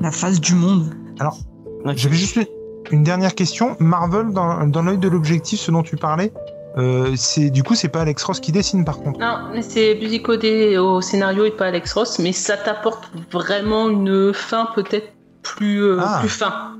La 0.00 0.10
face 0.10 0.40
du 0.40 0.54
monde. 0.54 0.94
ok. 1.20 1.92
J'avais 1.96 2.16
juste 2.16 2.36
une, 2.36 2.46
une 2.90 3.02
dernière 3.04 3.34
question. 3.34 3.76
Marvel, 3.78 4.32
dans, 4.32 4.66
dans 4.66 4.82
l'œil 4.82 4.98
de 4.98 5.08
l'objectif, 5.08 5.60
ce 5.60 5.70
dont 5.70 5.82
tu 5.82 5.96
parlais, 5.96 6.32
euh, 6.78 7.12
c'est 7.16 7.50
du 7.50 7.62
coup, 7.62 7.74
c'est 7.74 7.88
pas 7.88 8.00
Alex 8.00 8.22
Ross 8.24 8.40
qui 8.40 8.52
dessine 8.52 8.84
par 8.84 8.98
contre. 8.98 9.18
Non, 9.20 9.38
mais 9.52 9.62
c'est 9.62 9.94
Busicodé 9.94 10.78
au 10.78 11.00
scénario 11.00 11.44
et 11.44 11.50
pas 11.50 11.66
Alex 11.66 11.92
Ross, 11.92 12.18
mais 12.18 12.32
ça 12.32 12.56
t'apporte 12.56 13.10
vraiment 13.30 13.88
une 13.90 14.32
fin 14.32 14.68
peut-être 14.74 15.12
plus, 15.42 15.82
euh, 15.82 15.98
Ah. 16.00 16.18
plus 16.20 16.28
fin. 16.28 16.76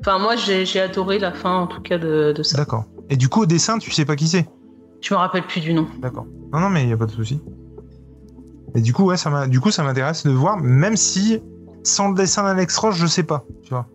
Enfin, 0.00 0.18
moi, 0.18 0.36
j'ai 0.36 0.80
adoré 0.80 1.18
la 1.18 1.32
fin, 1.32 1.54
en 1.60 1.66
tout 1.66 1.80
cas, 1.80 1.96
de, 1.96 2.32
de 2.36 2.42
ça. 2.42 2.58
D'accord. 2.58 2.84
Et 3.08 3.16
du 3.16 3.28
coup, 3.28 3.42
au 3.42 3.46
dessin, 3.46 3.78
tu 3.78 3.90
sais 3.90 4.04
pas 4.04 4.16
qui 4.16 4.28
c'est? 4.28 4.46
Je 5.00 5.14
me 5.14 5.18
rappelle 5.18 5.46
plus 5.46 5.60
du 5.60 5.72
nom. 5.74 5.86
D'accord. 6.00 6.26
Non, 6.52 6.60
non, 6.60 6.68
mais 6.70 6.82
il 6.82 6.88
y 6.90 6.92
a 6.92 6.96
pas 6.96 7.06
de 7.06 7.10
souci. 7.10 7.40
Et 8.74 8.80
du 8.80 8.92
coup, 8.92 9.04
ouais, 9.04 9.16
ça 9.16 9.46
du 9.46 9.60
coup, 9.60 9.70
ça 9.70 9.82
m'intéresse 9.82 10.26
de 10.26 10.30
voir, 10.32 10.56
même 10.58 10.96
si 10.96 11.40
sans 11.84 12.08
le 12.08 12.14
dessin 12.14 12.42
d'Alex 12.42 12.76
Ross, 12.78 12.96
je 12.96 13.06
sais 13.06 13.22
pas, 13.22 13.44
tu 13.62 13.70
vois. 13.70 13.86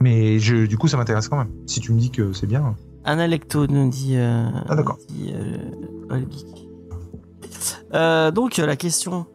Mais 0.00 0.38
je, 0.38 0.66
du 0.66 0.78
coup, 0.78 0.88
ça 0.88 0.96
m'intéresse 0.96 1.28
quand 1.28 1.36
même. 1.36 1.50
Si 1.66 1.80
tu 1.80 1.92
me 1.92 1.98
dis 1.98 2.10
que 2.10 2.32
c'est 2.32 2.46
bien. 2.46 2.74
Anna 3.04 3.26
Lecto 3.26 3.66
nous 3.66 3.88
dit. 3.88 4.16
euh, 4.16 4.48
Ah, 4.68 4.76
d'accord. 4.76 4.98
dit, 5.08 5.32
euh. 5.34 5.58
Euh, 7.94 8.30
donc, 8.30 8.58
euh, 8.58 8.66
la 8.66 8.76
question 8.76 9.26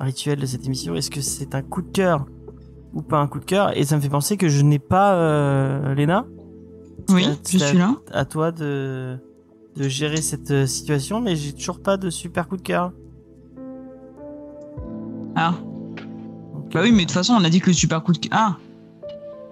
rituelle 0.00 0.40
de 0.40 0.46
cette 0.46 0.66
émission 0.66 0.94
est-ce 0.94 1.10
que 1.10 1.20
c'est 1.20 1.54
un 1.54 1.62
coup 1.62 1.82
de 1.82 1.90
cœur 1.90 2.26
ou 2.92 3.02
pas 3.02 3.18
un 3.18 3.26
coup 3.26 3.40
de 3.40 3.44
cœur? 3.44 3.76
Et 3.76 3.84
ça 3.84 3.96
me 3.96 4.00
fait 4.00 4.08
penser 4.08 4.36
que 4.36 4.48
je 4.48 4.62
n'ai 4.62 4.78
pas 4.78 5.14
euh, 5.14 5.94
Léna. 5.94 6.26
Oui, 7.10 7.26
je 7.48 7.58
suis 7.58 7.78
là. 7.78 7.96
À 8.12 8.24
toi 8.24 8.50
de, 8.52 9.16
de 9.76 9.88
gérer 9.88 10.22
cette 10.22 10.66
situation, 10.66 11.20
mais 11.20 11.36
j'ai 11.36 11.52
toujours 11.52 11.80
pas 11.80 11.96
de 11.96 12.10
super 12.10 12.48
coup 12.48 12.56
de 12.56 12.62
cœur. 12.62 12.92
Ah. 15.36 15.54
Bah 16.72 16.80
oui, 16.82 16.90
mais 16.92 16.98
de 17.02 17.02
toute 17.02 17.12
façon, 17.12 17.34
on 17.34 17.44
a 17.44 17.50
dit 17.50 17.60
que 17.60 17.68
le 17.68 17.72
super 17.74 18.02
coup 18.02 18.12
de. 18.12 18.18
Ah 18.30 18.56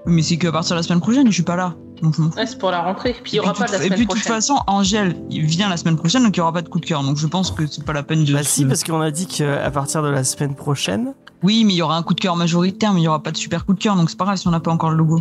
Oui, 0.07 0.13
Mais 0.15 0.23
c'est 0.23 0.37
qu'à 0.37 0.51
partir 0.51 0.75
de 0.75 0.79
la 0.81 0.83
semaine 0.83 1.01
prochaine, 1.01 1.27
je 1.27 1.33
suis 1.33 1.43
pas 1.43 1.57
là. 1.57 1.75
Ouais, 2.03 2.47
c'est 2.47 2.59
pour 2.59 2.71
la 2.71 2.81
rentrée. 2.83 3.15
Puis 3.23 3.33
il 3.33 3.35
y 3.35 3.37
Et 3.37 3.41
aura 3.41 3.53
puis, 3.53 3.61
pas 3.63 3.67
de 3.69 3.73
la 3.73 3.79
et 3.79 3.83
semaine 3.85 3.97
puis, 3.97 4.07
de 4.07 4.11
toute 4.11 4.21
prochaine. 4.21 4.35
façon, 4.35 4.57
Angèle, 4.67 5.17
il 5.31 5.45
vient 5.45 5.69
la 5.69 5.77
semaine 5.77 5.97
prochaine, 5.97 6.25
donc 6.25 6.37
il 6.37 6.39
y 6.39 6.43
aura 6.43 6.53
pas 6.53 6.63
de 6.63 6.69
coup 6.69 6.81
de 6.81 6.87
cœur. 6.87 7.03
Donc 7.03 7.17
je 7.17 7.27
pense 7.27 7.51
que 7.51 7.67
c'est 7.67 7.85
pas 7.85 7.93
la 7.93 8.03
peine 8.03 8.25
de. 8.25 8.33
Bah 8.33 8.43
si, 8.43 8.65
parce 8.65 8.83
qu'on 8.85 9.01
a 9.01 9.11
dit 9.11 9.27
qu'à 9.27 9.71
partir 9.71 10.03
de 10.03 10.09
la 10.09 10.25
semaine 10.25 10.55
prochaine, 10.55 11.15
Oui, 11.43 11.65
mais 11.65 11.73
il 11.75 11.77
y 11.77 11.83
aura 11.83 11.97
un 11.97 12.03
coup 12.03 12.15
de 12.15 12.21
cœur 12.21 12.37
majoritaire, 12.37 12.93
mais 12.93 13.01
il 13.01 13.05
y 13.05 13.09
aura 13.09 13.23
pas 13.23 13.31
de 13.31 13.37
super 13.37 13.65
coup 13.65 13.75
de 13.75 13.79
cœur, 13.81 13.95
donc 13.97 14.11
c'est 14.11 14.17
pas 14.19 14.25
grave 14.25 14.37
si 14.37 14.49
on 14.49 14.51
n'a 14.51 14.61
pas 14.61 14.73
encore 14.73 14.91
le 14.91 14.97
logo. 14.97 15.21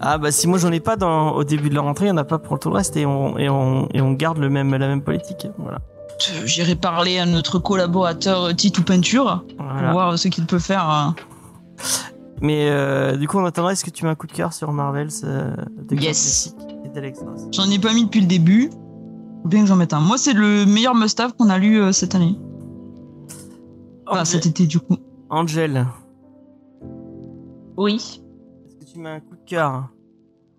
ah 0.00 0.18
bah 0.18 0.30
si 0.32 0.46
moi 0.48 0.58
j'en 0.58 0.72
ai 0.72 0.80
pas 0.80 0.96
dans, 0.96 1.30
au 1.32 1.44
début 1.44 1.68
de 1.70 1.74
la 1.74 1.80
rentrée, 1.82 2.06
il 2.06 2.08
y 2.08 2.12
en 2.12 2.16
a 2.16 2.24
pas 2.24 2.38
pour 2.38 2.58
tout 2.58 2.68
le 2.70 2.76
reste 2.76 2.96
et 2.96 3.06
on, 3.06 3.38
et 3.38 3.48
on, 3.48 3.88
et 3.94 4.00
on 4.00 4.12
garde 4.12 4.38
le 4.38 4.50
même, 4.50 4.70
la 4.74 4.88
même 4.88 5.02
politique. 5.02 5.46
Voilà. 5.58 5.78
Euh, 6.32 6.46
J'irai 6.46 6.74
parler 6.76 7.18
à 7.18 7.26
notre 7.26 7.58
collaborateur 7.58 8.44
euh, 8.44 8.52
Titou 8.52 8.82
Peinture 8.82 9.44
Voilà. 9.58 9.82
pour 9.82 9.92
voir 9.92 10.18
ce 10.18 10.28
qu'il 10.28 10.46
peut 10.46 10.58
faire. 10.58 11.14
Mais 12.40 12.68
euh, 12.70 13.16
du 13.16 13.28
coup, 13.28 13.38
en 13.38 13.44
attendant, 13.44 13.70
est-ce 13.70 13.84
que 13.84 13.90
tu 13.90 14.04
mets 14.04 14.10
un 14.10 14.14
coup 14.14 14.26
de 14.26 14.32
cœur 14.32 14.52
sur 14.52 14.72
Marvel 14.72 15.08
euh, 15.24 15.54
de 15.82 15.96
Yes. 15.96 16.54
J'en 17.52 17.68
ai 17.70 17.78
pas 17.78 17.92
mis 17.92 18.04
depuis 18.04 18.20
le 18.20 18.26
début. 18.26 18.70
Faut 19.42 19.48
bien 19.48 19.60
que 19.62 19.66
j'en 19.66 19.76
mette 19.76 19.92
un. 19.92 20.00
Moi, 20.00 20.16
c'est 20.18 20.32
le 20.32 20.64
meilleur 20.66 20.94
must-have 20.94 21.32
qu'on 21.34 21.48
a 21.48 21.58
lu 21.58 21.80
euh, 21.80 21.92
cette 21.92 22.14
année. 22.14 22.38
Enfin, 24.06 24.20
Angel- 24.20 24.26
cet 24.26 24.46
été, 24.46 24.66
du 24.66 24.78
coup. 24.80 24.96
Angel, 25.30 25.86
Oui. 27.76 28.20
est-ce 28.66 28.76
que 28.86 28.92
tu 28.92 28.98
mets 28.98 29.10
un 29.10 29.20
coup 29.20 29.36
de 29.36 29.44
cœur? 29.44 29.88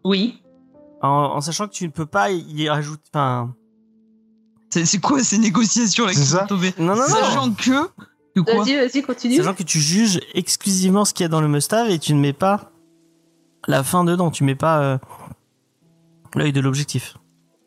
Oui. 0.03 0.41
en, 1.01 1.07
en 1.35 1.41
sachant 1.41 1.67
que 1.67 1.73
tu 1.73 1.85
ne 1.85 1.91
peux 1.91 2.05
pas 2.05 2.31
y 2.31 2.67
rajouter. 2.69 3.03
Enfin, 3.13 3.53
C'est 4.69 4.99
quoi 4.99 5.23
ces 5.23 5.37
négociations 5.37 6.05
là 6.05 6.11
qui 6.13 6.19
sont 6.19 6.45
tombées 6.47 6.73
non, 6.77 6.87
non, 6.87 7.01
non. 7.01 7.07
Sachant 7.07 7.51
que. 7.53 7.89
Vas-y, 8.35 8.75
vas-y, 8.75 9.01
continue. 9.01 9.35
Sachant 9.37 9.53
que 9.53 9.63
tu 9.63 9.79
juges 9.79 10.19
exclusivement 10.33 11.05
ce 11.05 11.13
qu'il 11.13 11.23
y 11.23 11.25
a 11.25 11.29
dans 11.29 11.41
le 11.41 11.47
must-have 11.47 11.89
et 11.89 11.99
tu 11.99 12.13
ne 12.13 12.19
mets 12.19 12.33
pas 12.33 12.71
la 13.67 13.83
fin 13.83 14.03
dedans. 14.03 14.29
Tu 14.31 14.43
mets 14.43 14.55
pas 14.55 14.79
euh, 14.81 14.97
l'œil 16.35 16.51
de 16.53 16.59
l'objectif. 16.61 17.17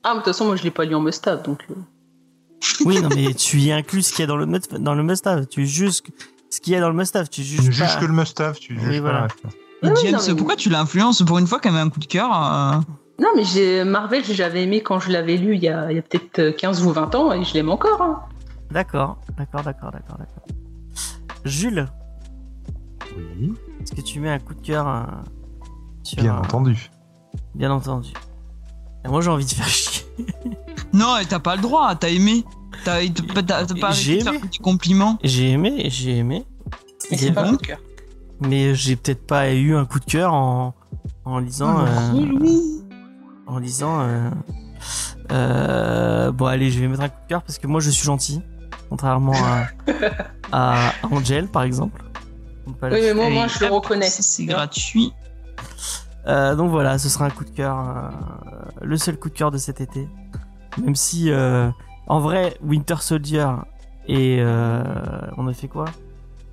Ah, 0.05 0.11
mais 0.11 0.15
de 0.21 0.25
toute 0.25 0.33
façon, 0.35 0.45
moi, 0.47 0.57
je 0.57 0.63
l'ai 0.65 0.71
pas 0.71 0.85
lu 0.85 0.95
en 0.95 1.01
must-have, 1.01 1.43
donc. 1.43 1.65
euh, 1.71 1.75
Oui, 2.85 3.01
non, 3.01 3.09
mais 3.15 3.33
tu 3.35 3.59
y 3.59 3.73
inclus 3.73 4.03
ce 4.03 4.11
qu'il 4.13 4.21
y 4.21 4.25
a 4.25 4.27
dans 4.27 4.37
le, 4.37 4.47
must- 4.47 4.75
dans 4.77 4.95
le 4.95 5.03
must-have. 5.03 5.47
Tu 5.47 5.67
juges 5.67 6.03
ce 6.51 6.61
qu'il 6.61 6.73
y 6.73 6.77
a 6.77 6.81
dans 6.81 6.89
le 6.91 6.95
must-have. 6.97 7.29
Tu 7.29 7.43
Tu 7.43 7.47
juges 7.47 7.67
pas. 7.79 7.87
juges 7.87 7.99
que 7.99 8.05
le 8.07 8.13
must-have, 8.13 8.59
tu 8.59 8.79
juges 8.79 9.01
voilà. 9.01 9.29
Ah 9.83 9.89
oui, 9.89 9.91
James, 10.03 10.13
non, 10.13 10.19
mais- 10.27 10.35
pourquoi 10.35 10.57
tu 10.57 10.69
l'influences 10.71 11.23
pour 11.23 11.39
une 11.39 11.47
fois 11.47 11.61
qu'elle 11.61 11.73
met 11.73 11.79
un 11.81 11.89
coup 11.91 12.01
de 12.01 12.07
cœur 12.07 12.31
euh, 12.33 12.73
Non, 13.21 13.29
mais 13.37 13.45
j'ai 13.45 13.85
Marvel, 13.85 14.25
j'avais 14.25 14.65
aimé 14.65 14.83
quand 14.83 14.99
je 15.01 15.11
l'avais 15.11 15.37
lu 15.37 15.55
il 15.57 15.63
y 15.63 15.69
a, 15.69 15.87
peut-être 15.87 16.39
euh, 16.41 16.53
15 16.53 16.83
ou 16.85 16.91
20 16.91 17.15
ans, 17.15 17.33
et 17.33 17.45
je 17.45 17.55
l'aime 17.55 17.71
encore. 17.71 18.03
hein. 18.03 18.21
D'accord, 18.71 19.19
d'accord, 19.39 19.63
d'accord, 19.63 19.91
d'accord, 19.93 20.19
d'accord. 20.19 20.45
Jules, 21.49 21.89
Oui, 23.17 23.53
est-ce 23.83 23.93
que 23.93 24.01
tu 24.01 24.21
mets 24.21 24.31
un 24.31 24.39
coup 24.39 24.55
de 24.55 24.61
cœur 24.61 24.87
euh, 24.89 25.03
sur 26.03 26.23
bien 26.23 26.35
un- 26.35 26.39
entendu. 26.39 26.91
Bien 27.55 27.71
entendu. 27.71 28.13
Et 29.05 29.09
moi, 29.09 29.21
j'ai 29.21 29.31
envie 29.31 29.45
de 29.45 29.51
faire 29.51 29.69
chier. 29.69 30.07
Non, 30.95 31.19
et 31.19 31.27
t'as 31.27 31.39
pas 31.39 31.55
le 31.55 31.61
droit, 31.63 31.95
t'as 31.97 32.09
aimé. 32.09 32.45
T'as 32.85 33.01
pas 33.81 33.91
J'ai 33.93 34.21
aimé. 34.21 34.41
des 34.51 34.59
compliments 34.59 35.19
J'ai 35.23 35.51
aimé, 35.51 35.89
j'ai 35.91 36.17
aimé. 36.17 36.47
Mais 37.11 37.17
c'est 37.19 37.33
pas 37.33 37.45
un 37.45 37.51
coup 37.51 37.57
de 37.59 37.67
cœur. 37.67 37.79
Mais 38.41 38.75
j'ai 38.75 38.97
peut-être 38.97 39.27
pas 39.27 39.53
eu 39.53 39.75
un 39.77 39.85
coup 39.85 40.01
de 40.01 40.05
cœur 40.07 40.33
en, 40.33 40.75
en 41.27 41.39
lisant. 41.41 41.79
euh, 41.81 42.11
Relou. 42.13 42.83
en 43.47 43.59
lisant. 43.59 44.01
euh, 44.01 44.31
euh, 45.31 46.33
bon, 46.33 46.47
allez, 46.47 46.71
je 46.71 46.81
vais 46.81 46.89
mettre 46.89 47.03
un 47.03 47.09
coup 47.11 47.21
de 47.25 47.29
cœur 47.29 47.43
parce 47.43 47.59
que 47.59 47.67
moi 47.67 47.81
je 47.81 47.91
suis 47.91 48.05
gentil. 48.05 48.41
Contrairement 48.89 49.35
à, 49.35 49.67
à 50.53 50.93
Angel, 51.11 51.47
par 51.49 51.63
exemple. 51.63 52.03
On 52.67 52.73
Oui, 52.87 53.01
mais 53.03 53.15
moi, 53.15 53.31
moi 53.31 53.47
je 53.47 53.65
le 53.65 53.71
reconnais. 53.71 54.09
C'est 54.09 54.45
gratuit. 54.45 55.13
Euh, 56.27 56.55
donc 56.55 56.71
voilà, 56.71 56.99
ce 56.99 57.09
sera 57.09 57.25
un 57.27 57.31
coup 57.31 57.45
de 57.45 57.51
cœur. 57.51 57.79
euh, 57.79 58.11
le 58.83 58.97
seul 58.97 59.19
coup 59.19 59.29
de 59.31 59.35
cœur 59.35 59.51
de 59.51 59.59
cet 59.59 59.81
été. 59.81 60.09
Même 60.83 60.95
si, 60.95 61.31
euh, 61.31 61.71
en 62.07 62.21
vrai, 62.21 62.57
Winter 62.63 62.97
Soldier 63.01 63.47
et. 64.07 64.39
euh, 64.41 64.83
on 65.37 65.49
a 65.49 65.53
fait 65.53 65.69
quoi? 65.69 65.87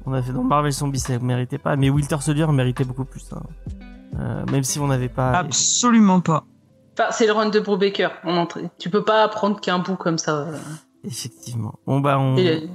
On 0.05 0.13
a 0.13 0.21
fait 0.21 0.31
dans 0.33 0.43
Marvel 0.43 0.71
Zombie, 0.71 0.99
ça 0.99 1.17
méritait 1.19 1.57
pas. 1.57 1.75
Mais 1.75 1.89
Winter 1.89 2.17
Soldier 2.21 2.47
méritait 2.47 2.83
beaucoup 2.85 3.05
plus. 3.05 3.25
hein. 3.33 3.41
Euh, 4.19 4.45
même 4.51 4.63
si 4.63 4.79
on 4.79 4.87
n'avait 4.87 5.09
pas. 5.09 5.31
Absolument 5.31 6.21
pas. 6.21 6.45
Enfin, 6.97 7.09
c'est 7.11 7.25
le 7.25 7.33
run 7.33 7.49
de 7.49 7.59
Brubaker 7.59 8.09
en 8.23 8.37
entrée. 8.37 8.69
Tu 8.79 8.89
peux 8.89 9.03
pas 9.03 9.27
prendre 9.27 9.59
qu'un 9.59 9.79
bout 9.79 9.97
comme 9.97 10.17
ça. 10.17 10.47
Effectivement. 11.05 11.75
Bon 11.87 11.99
bah 11.99 12.17
on. 12.19 12.37
Et- 12.37 12.69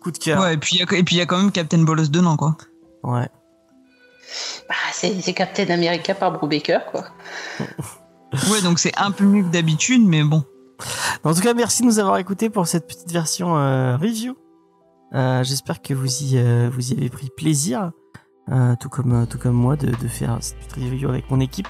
Coup 0.00 0.10
de 0.10 0.18
cœur. 0.18 0.40
Ouais, 0.40 0.54
et 0.54 0.56
puis 0.56 0.76
il 0.76 0.78
y 0.78 0.82
a- 0.82 0.98
et 0.98 1.02
puis 1.02 1.16
il 1.16 1.18
y 1.18 1.22
a 1.22 1.26
quand 1.26 1.38
même 1.38 1.50
Captain 1.52 1.78
Bolos 1.82 2.08
dedans, 2.08 2.36
quoi. 2.36 2.56
Ouais. 3.02 3.28
bah, 4.68 4.74
c'est 4.92 5.32
Captain 5.34 5.68
America 5.72 6.14
par 6.14 6.32
Brubaker, 6.32 6.80
quoi. 6.90 7.04
Ouais, 8.50 8.60
donc 8.62 8.78
c'est 8.80 8.92
un 8.98 9.12
peu 9.12 9.24
mieux 9.24 9.42
que 9.44 9.48
d'habitude, 9.48 10.02
mais 10.04 10.22
bon. 10.24 10.44
En 11.24 11.32
tout 11.32 11.40
cas, 11.40 11.54
merci 11.54 11.82
de 11.82 11.86
nous 11.86 11.98
avoir 12.00 12.18
écoutés 12.18 12.50
pour 12.50 12.66
cette 12.66 12.86
petite 12.86 13.10
version 13.12 13.56
euh, 13.56 13.96
review. 13.96 14.36
Euh, 15.14 15.42
J'espère 15.44 15.80
que 15.80 15.94
vous 15.94 16.22
y 16.24 16.36
euh, 16.36 16.68
vous 16.70 16.92
y 16.92 16.96
avez 16.96 17.08
pris 17.08 17.30
plaisir, 17.34 17.92
euh, 18.50 18.74
tout 18.80 18.88
comme 18.88 19.26
tout 19.28 19.38
comme 19.38 19.54
moi, 19.54 19.76
de, 19.76 19.86
de 19.86 20.08
faire 20.08 20.36
cette 20.40 20.58
petite 20.58 20.74
review 20.74 21.08
avec 21.08 21.30
mon 21.30 21.38
équipe. 21.40 21.68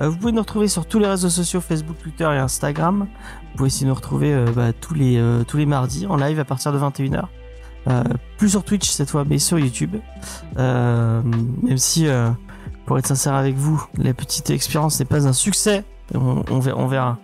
Euh, 0.00 0.08
vous 0.08 0.16
pouvez 0.16 0.32
nous 0.32 0.40
retrouver 0.40 0.68
sur 0.68 0.86
tous 0.86 0.98
les 0.98 1.06
réseaux 1.06 1.30
sociaux 1.30 1.60
Facebook, 1.60 1.96
Twitter 2.02 2.24
et 2.24 2.38
Instagram. 2.38 3.06
Vous 3.52 3.56
pouvez 3.56 3.66
aussi 3.66 3.84
nous 3.86 3.94
retrouver 3.94 4.32
euh, 4.34 4.46
bah, 4.54 4.72
tous 4.72 4.94
les 4.94 5.16
euh, 5.18 5.44
tous 5.44 5.56
les 5.56 5.66
mardis 5.66 6.06
en 6.06 6.16
live 6.16 6.40
à 6.40 6.44
partir 6.44 6.72
de 6.72 6.78
21h. 6.78 7.24
Euh, 7.86 8.02
plus 8.38 8.48
sur 8.48 8.64
Twitch 8.64 8.88
cette 8.88 9.10
fois, 9.10 9.24
mais 9.28 9.38
sur 9.38 9.58
YouTube. 9.58 9.96
Euh, 10.58 11.22
même 11.62 11.76
si, 11.78 12.06
euh, 12.08 12.30
pour 12.86 12.98
être 12.98 13.06
sincère 13.06 13.34
avec 13.34 13.54
vous, 13.54 13.84
la 13.98 14.14
petite 14.14 14.50
expérience 14.50 14.98
n'est 14.98 15.04
pas 15.06 15.26
un 15.28 15.32
succès. 15.34 15.84
On, 16.14 16.42
on 16.50 16.58
verra, 16.60 16.78
on 16.78 16.86
verra. 16.86 17.18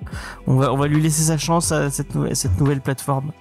On 0.46 0.56
va, 0.56 0.72
on 0.72 0.76
va 0.76 0.86
lui 0.86 1.00
laisser 1.02 1.22
sa 1.22 1.38
chance 1.38 1.72
à 1.72 1.90
cette, 1.90 2.14
nou- 2.14 2.28
cette 2.34 2.58
nouvelle 2.60 2.80
plateforme. 2.80 3.32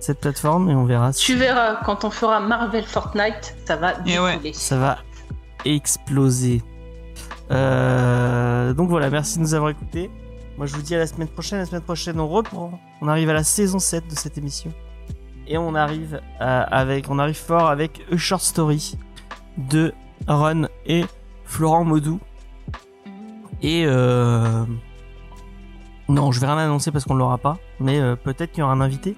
Cette 0.00 0.20
plateforme 0.20 0.70
et 0.70 0.74
on 0.74 0.84
verra 0.84 1.12
si 1.12 1.24
Tu 1.24 1.34
verras, 1.36 1.76
quand 1.84 2.04
on 2.04 2.10
fera 2.10 2.38
Marvel 2.38 2.84
Fortnite, 2.84 3.56
ça 3.66 3.76
va 3.76 3.94
ouais. 4.04 4.38
ça 4.52 4.78
va 4.78 4.98
exploser. 5.64 6.62
Euh, 7.50 8.72
donc 8.74 8.88
voilà, 8.90 9.10
merci 9.10 9.38
de 9.38 9.42
nous 9.42 9.54
avoir 9.54 9.70
écoutés. 9.70 10.10
Moi 10.56 10.66
je 10.66 10.74
vous 10.74 10.82
dis 10.82 10.94
à 10.94 10.98
la 10.98 11.06
semaine 11.06 11.28
prochaine. 11.28 11.58
La 11.60 11.66
semaine 11.66 11.82
prochaine 11.82 12.18
on 12.20 12.28
reprend. 12.28 12.78
On 13.00 13.08
arrive 13.08 13.30
à 13.30 13.32
la 13.34 13.44
saison 13.44 13.78
7 13.78 14.08
de 14.08 14.14
cette 14.14 14.36
émission. 14.38 14.72
Et 15.46 15.56
on 15.56 15.74
arrive 15.74 16.20
à- 16.40 16.62
avec, 16.62 17.08
on 17.10 17.18
arrive 17.18 17.36
fort 17.36 17.68
avec 17.68 18.04
A 18.12 18.16
Short 18.16 18.42
Story 18.42 18.98
de 19.56 19.94
Ron 20.26 20.68
et 20.84 21.04
Florent 21.44 21.84
Maudou. 21.84 22.20
Et 23.62 23.84
euh, 23.86 24.64
non, 26.08 26.30
je 26.32 26.40
vais 26.40 26.46
rien 26.46 26.58
annoncer 26.58 26.90
parce 26.92 27.04
qu'on 27.04 27.14
l'aura 27.14 27.38
pas. 27.38 27.56
Mais 27.80 27.98
euh, 27.98 28.14
peut-être 28.14 28.50
qu'il 28.52 28.60
y 28.60 28.62
aura 28.62 28.72
un 28.74 28.80
invité 28.82 29.16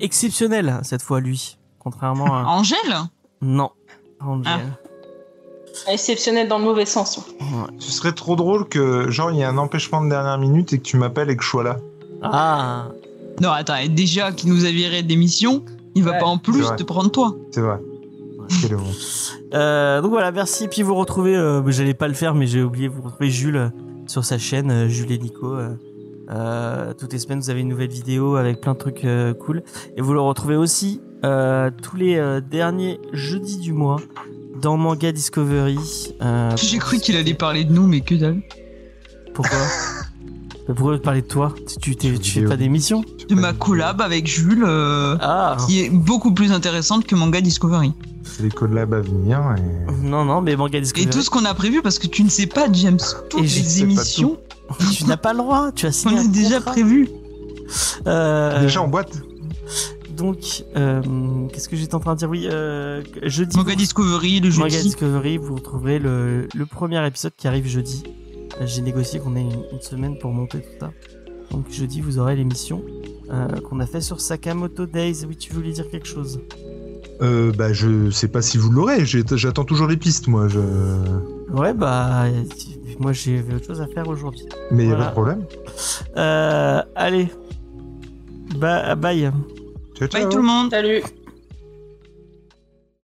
exceptionnel 0.00 0.80
cette 0.82 1.02
fois 1.02 1.20
lui, 1.20 1.58
contrairement 1.78 2.34
à 2.36 2.44
Angèle? 2.44 2.94
Non. 3.40 3.70
Angel. 4.20 4.52
Ah. 4.72 4.85
Exceptionnel 5.88 6.48
dans 6.48 6.58
le 6.58 6.64
mauvais 6.64 6.86
sens. 6.86 7.18
Ouais. 7.40 7.46
Ce 7.78 7.92
serait 7.92 8.12
trop 8.12 8.36
drôle 8.36 8.68
que, 8.68 9.10
genre, 9.10 9.30
il 9.30 9.38
y 9.38 9.42
a 9.42 9.48
un 9.48 9.58
empêchement 9.58 10.02
de 10.02 10.08
dernière 10.10 10.38
minute 10.38 10.72
et 10.72 10.78
que 10.78 10.82
tu 10.82 10.96
m'appelles 10.96 11.30
et 11.30 11.36
que 11.36 11.42
je 11.44 11.48
sois 11.48 11.62
là. 11.64 11.76
Ah. 12.22 12.88
Non, 13.40 13.50
attends, 13.50 13.76
et 13.76 13.88
déjà 13.88 14.32
qu'il 14.32 14.50
nous 14.50 14.64
a 14.64 14.70
viré 14.70 15.02
d'émission, 15.02 15.62
il 15.94 16.02
va 16.04 16.12
Ouais. 16.12 16.18
pas 16.18 16.26
en 16.26 16.38
plus 16.38 16.64
te 16.76 16.82
prendre 16.82 17.10
toi. 17.10 17.34
C'est 17.50 17.60
vrai. 17.60 17.78
Quel 18.62 18.76
bon. 18.76 18.84
Euh, 19.54 20.00
donc 20.00 20.10
voilà, 20.10 20.30
merci. 20.32 20.68
Puis 20.68 20.82
vous 20.82 20.94
retrouvez, 20.94 21.34
euh, 21.36 21.62
j'allais 21.70 21.94
pas 21.94 22.08
le 22.08 22.14
faire, 22.14 22.34
mais 22.34 22.46
j'ai 22.46 22.62
oublié, 22.62 22.88
vous 22.88 23.02
retrouvez 23.02 23.28
Jules 23.28 23.56
euh, 23.56 23.68
sur 24.06 24.24
sa 24.24 24.38
chaîne, 24.38 24.70
euh, 24.70 24.88
Jules 24.88 25.10
et 25.12 25.18
Nico. 25.18 25.54
euh, 25.54 25.70
euh, 26.30 26.92
toutes 26.94 27.12
les 27.12 27.18
semaines, 27.18 27.40
vous 27.40 27.50
avez 27.50 27.60
une 27.60 27.68
nouvelle 27.68 27.90
vidéo 27.90 28.36
avec 28.36 28.60
plein 28.60 28.72
de 28.74 28.78
trucs 28.78 29.04
euh, 29.04 29.34
cool. 29.34 29.62
Et 29.96 30.00
vous 30.00 30.12
le 30.12 30.20
retrouvez 30.20 30.56
aussi 30.56 31.00
euh, 31.24 31.70
tous 31.82 31.96
les 31.96 32.16
euh, 32.16 32.40
derniers 32.40 33.00
jeudis 33.12 33.58
du 33.58 33.72
mois 33.72 33.96
dans 34.60 34.76
Manga 34.76 35.12
Discovery. 35.12 35.78
Euh, 36.22 36.50
J'ai 36.56 36.78
cru 36.78 36.98
qu'il 36.98 37.16
allait 37.16 37.34
parler 37.34 37.64
de 37.64 37.72
nous, 37.72 37.86
mais 37.86 38.00
que 38.00 38.14
dalle. 38.14 38.40
Pourquoi 39.34 39.58
Mais 40.68 40.74
Pourquoi 40.74 40.98
parler 41.00 41.22
de 41.22 41.26
toi 41.26 41.54
Tu, 41.80 41.94
tu, 41.94 41.96
t'es- 41.96 42.18
tu 42.18 42.30
fais 42.40 42.44
pas 42.46 42.56
d'émission 42.56 43.04
De 43.28 43.34
ma 43.34 43.52
collab 43.52 44.00
avec 44.00 44.26
Jules, 44.26 44.64
euh, 44.66 45.16
Ah 45.20 45.56
qui 45.66 45.80
est 45.84 45.90
beaucoup 45.90 46.32
plus 46.32 46.52
intéressante 46.52 47.06
que 47.06 47.14
Manga 47.14 47.40
Discovery. 47.40 47.92
C'est 48.24 48.42
les 48.42 48.50
collabs 48.50 48.92
à 48.92 49.00
venir 49.00 49.40
et... 49.56 49.92
Non, 50.04 50.24
non, 50.24 50.40
mais 50.40 50.56
Manga 50.56 50.78
Et 50.78 50.80
Discovery. 50.80 51.10
tout 51.10 51.22
ce 51.22 51.30
qu'on 51.30 51.44
a 51.44 51.54
prévu, 51.54 51.80
parce 51.82 51.98
que 51.98 52.06
tu 52.08 52.24
ne 52.24 52.28
sais 52.28 52.46
pas, 52.46 52.66
James, 52.72 52.98
toutes 53.30 53.44
Et 53.44 53.46
je 53.46 53.58
les 53.60 53.82
émissions, 53.82 54.38
tu 54.92 55.04
n'as 55.04 55.16
pas 55.16 55.32
le 55.32 55.38
droit, 55.38 55.70
tu 55.72 55.86
as 55.86 55.90
on 55.90 55.92
signé 55.92 56.18
a 56.18 56.20
un 56.22 56.24
déjà 56.24 56.56
contrat. 56.56 56.72
prévu. 56.72 57.08
Euh, 58.06 58.60
Déjà 58.60 58.80
en 58.82 58.86
boîte 58.88 59.20
Donc, 60.16 60.64
euh, 60.76 61.02
qu'est-ce 61.52 61.68
que 61.68 61.76
j'étais 61.76 61.94
en 61.94 62.00
train 62.00 62.14
de 62.14 62.18
dire 62.18 62.30
Oui, 62.30 62.48
euh, 62.50 63.02
jeudi. 63.24 63.56
Manga 63.56 63.72
vous- 63.72 63.76
Discovery, 63.78 64.40
le 64.40 64.48
Manga 64.50 64.68
jeudi. 64.68 64.82
Discovery, 64.84 65.36
vous 65.36 65.54
retrouverez 65.56 65.98
le, 65.98 66.48
le 66.54 66.66
premier 66.66 67.04
épisode 67.06 67.32
qui 67.36 67.46
arrive 67.48 67.66
jeudi. 67.66 68.02
Euh, 68.60 68.66
J'ai 68.66 68.80
négocié 68.82 69.20
qu'on 69.20 69.36
ait 69.36 69.42
une, 69.42 69.52
une 69.72 69.80
semaine 69.82 70.18
pour 70.18 70.32
monter 70.32 70.58
tout 70.60 70.78
ça. 70.80 70.90
Donc 71.50 71.70
jeudi, 71.70 72.00
vous 72.00 72.18
aurez 72.18 72.34
l'émission 72.36 72.82
euh, 73.30 73.46
qu'on 73.60 73.78
a 73.80 73.86
fait 73.86 74.00
sur 74.00 74.20
Sakamoto 74.20 74.86
Days. 74.86 75.24
Oui, 75.28 75.36
tu 75.36 75.52
voulais 75.52 75.72
dire 75.72 75.88
quelque 75.90 76.08
chose 76.08 76.40
euh, 77.22 77.52
Bah, 77.52 77.72
je 77.72 78.10
sais 78.10 78.28
pas 78.28 78.42
si 78.42 78.56
vous 78.58 78.70
l'aurez. 78.70 79.04
J'attends 79.04 79.64
toujours 79.64 79.86
les 79.86 79.96
pistes, 79.96 80.26
moi. 80.28 80.48
Je... 80.48 80.58
Ouais, 81.52 81.72
bah, 81.74 82.24
moi 82.98 83.12
j'ai 83.12 83.44
autre 83.54 83.66
chose 83.66 83.80
à 83.80 83.86
faire 83.86 84.08
aujourd'hui. 84.08 84.46
Mais 84.70 84.86
y 84.86 84.92
a 84.92 84.96
Voilà. 84.96 85.04
pas 85.04 85.08
de 85.10 85.14
problème. 85.14 85.44
Euh, 86.16 86.82
allez, 86.94 87.28
bah, 88.58 88.94
bye. 88.96 89.30
Ciao, 89.96 90.08
ciao. 90.08 90.22
Bye 90.22 90.28
tout 90.28 90.38
le 90.38 90.42
monde. 90.42 90.70
Salut 90.70 91.02